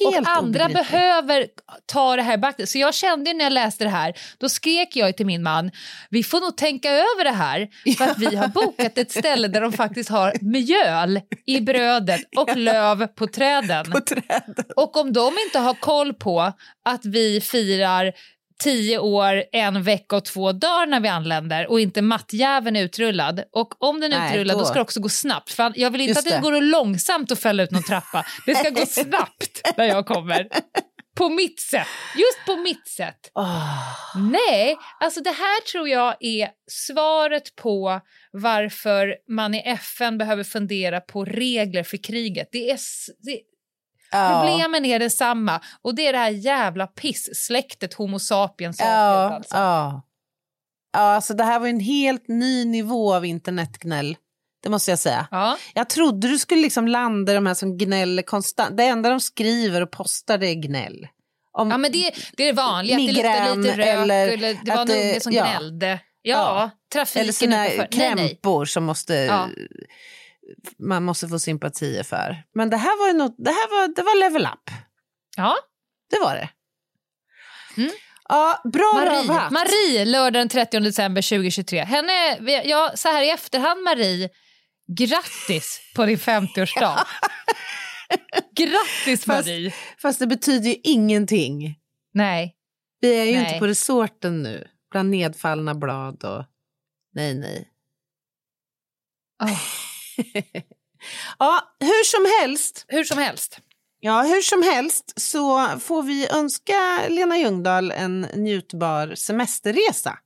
[0.05, 1.47] Och andra behöver
[1.85, 2.67] ta det här beaktande.
[2.67, 5.71] Så jag kände när jag läste det här, då skrek jag till min man,
[6.09, 7.67] vi får nog tänka över det här
[7.97, 12.57] för att vi har bokat ett ställe där de faktiskt har mjöl i brödet och
[12.57, 13.91] löv på träden.
[13.91, 14.65] På träden.
[14.75, 16.53] Och om de inte har koll på
[16.85, 18.13] att vi firar
[18.59, 23.43] tio år, en vecka och två dagar när vi anländer och inte mattjäveln är utrullad.
[23.51, 24.59] Och om den är Nej, utrullad då.
[24.59, 25.51] då- ska det också gå snabbt.
[25.51, 26.41] För jag vill inte Just att det, det.
[26.41, 28.25] går långsamt att fälla ut någon trappa.
[28.45, 30.47] Det ska gå snabbt när jag kommer.
[31.17, 31.87] På mitt sätt.
[32.17, 33.31] Just på mitt sätt.
[33.35, 34.21] Åh.
[34.31, 38.01] Nej, alltså det här tror jag är svaret på
[38.31, 42.49] varför man i FN behöver fundera på regler för kriget.
[42.51, 42.79] Det är,
[43.19, 43.39] det,
[44.13, 44.29] Ja.
[44.39, 48.79] Problemen är detsamma och det är det här jävla piss-släktet Homo sapiens.
[48.79, 49.55] Ja, Alltså.
[49.55, 50.01] ja.
[50.93, 54.17] ja, alltså det här var en helt ny nivå av internetgnäll.
[54.63, 55.27] Det måste jag säga.
[55.31, 55.57] Ja.
[55.73, 58.77] Jag trodde du skulle liksom landa i de här som gnäller konstant.
[58.77, 61.07] Det enda de skriver och postar det är gnäll.
[61.57, 62.95] Om, ja, men det, det är det vanliga.
[62.95, 65.45] Att det Migrän luktar lite rök eller eller, det var en unge som ja.
[65.45, 65.99] gnällde.
[66.21, 66.69] Ja, Ja.
[66.93, 67.87] trafiken eller nej.
[67.91, 69.47] krämpor som måste, Ja.
[70.79, 72.43] Man måste få sympatier för.
[72.53, 74.71] Men det här var ju något, det här var, det var level up.
[75.37, 75.55] Ja.
[76.09, 76.49] Det var det.
[77.77, 77.91] Mm.
[78.29, 79.51] Ja, bra Marie, rövhatt.
[79.51, 81.83] Marie, lördag den 30 december 2023.
[81.83, 84.29] Henne, ja, så här i efterhand, Marie,
[84.97, 86.99] grattis på din 50-årsdag.
[88.55, 89.73] grattis, Fast- Marie.
[90.01, 91.79] Fast det betyder ju ingenting.
[92.13, 92.55] Nej.
[92.99, 93.45] Vi är ju Nej.
[93.45, 96.45] inte på resorten nu, bland nedfallna blad och...
[97.13, 97.69] Nej, nej.
[99.43, 99.59] Oh,
[101.39, 102.85] Ja, hur som helst.
[102.87, 103.59] hur som helst.
[103.99, 110.19] Ja, hur som helst så får vi önska Lena Ljungdahl en njutbar semesterresa.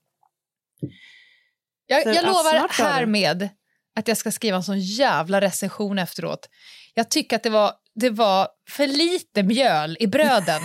[1.88, 3.50] Jag, jag lovar härmed
[3.96, 6.50] att jag ska skriva en sån jävla recension efteråt.
[6.94, 10.62] Jag tycker att det var det var för lite mjöl i bröden.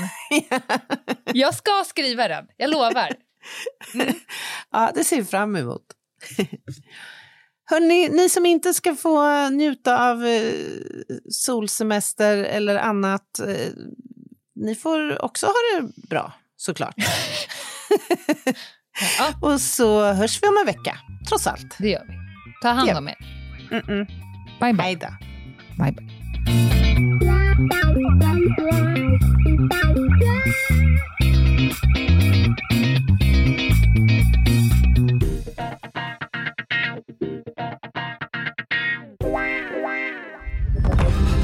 [1.34, 3.12] Jag ska skriva den, jag lovar.
[4.70, 5.82] Ja, det ser vi fram emot.
[7.72, 10.54] Hörrni, ni som inte ska få njuta av eh,
[11.30, 13.72] solsemester eller annat, eh,
[14.54, 16.94] ni får också ha det bra, såklart.
[19.40, 20.96] Och så hörs vi om en vecka,
[21.28, 21.76] trots allt.
[21.78, 22.14] Det gör vi.
[22.62, 22.98] Ta hand Ja.
[22.98, 23.16] om er.
[23.70, 24.06] Mm-mm.
[24.60, 24.94] Bye, bye.
[24.94, 25.08] Då.
[25.84, 26.08] Bye, bye.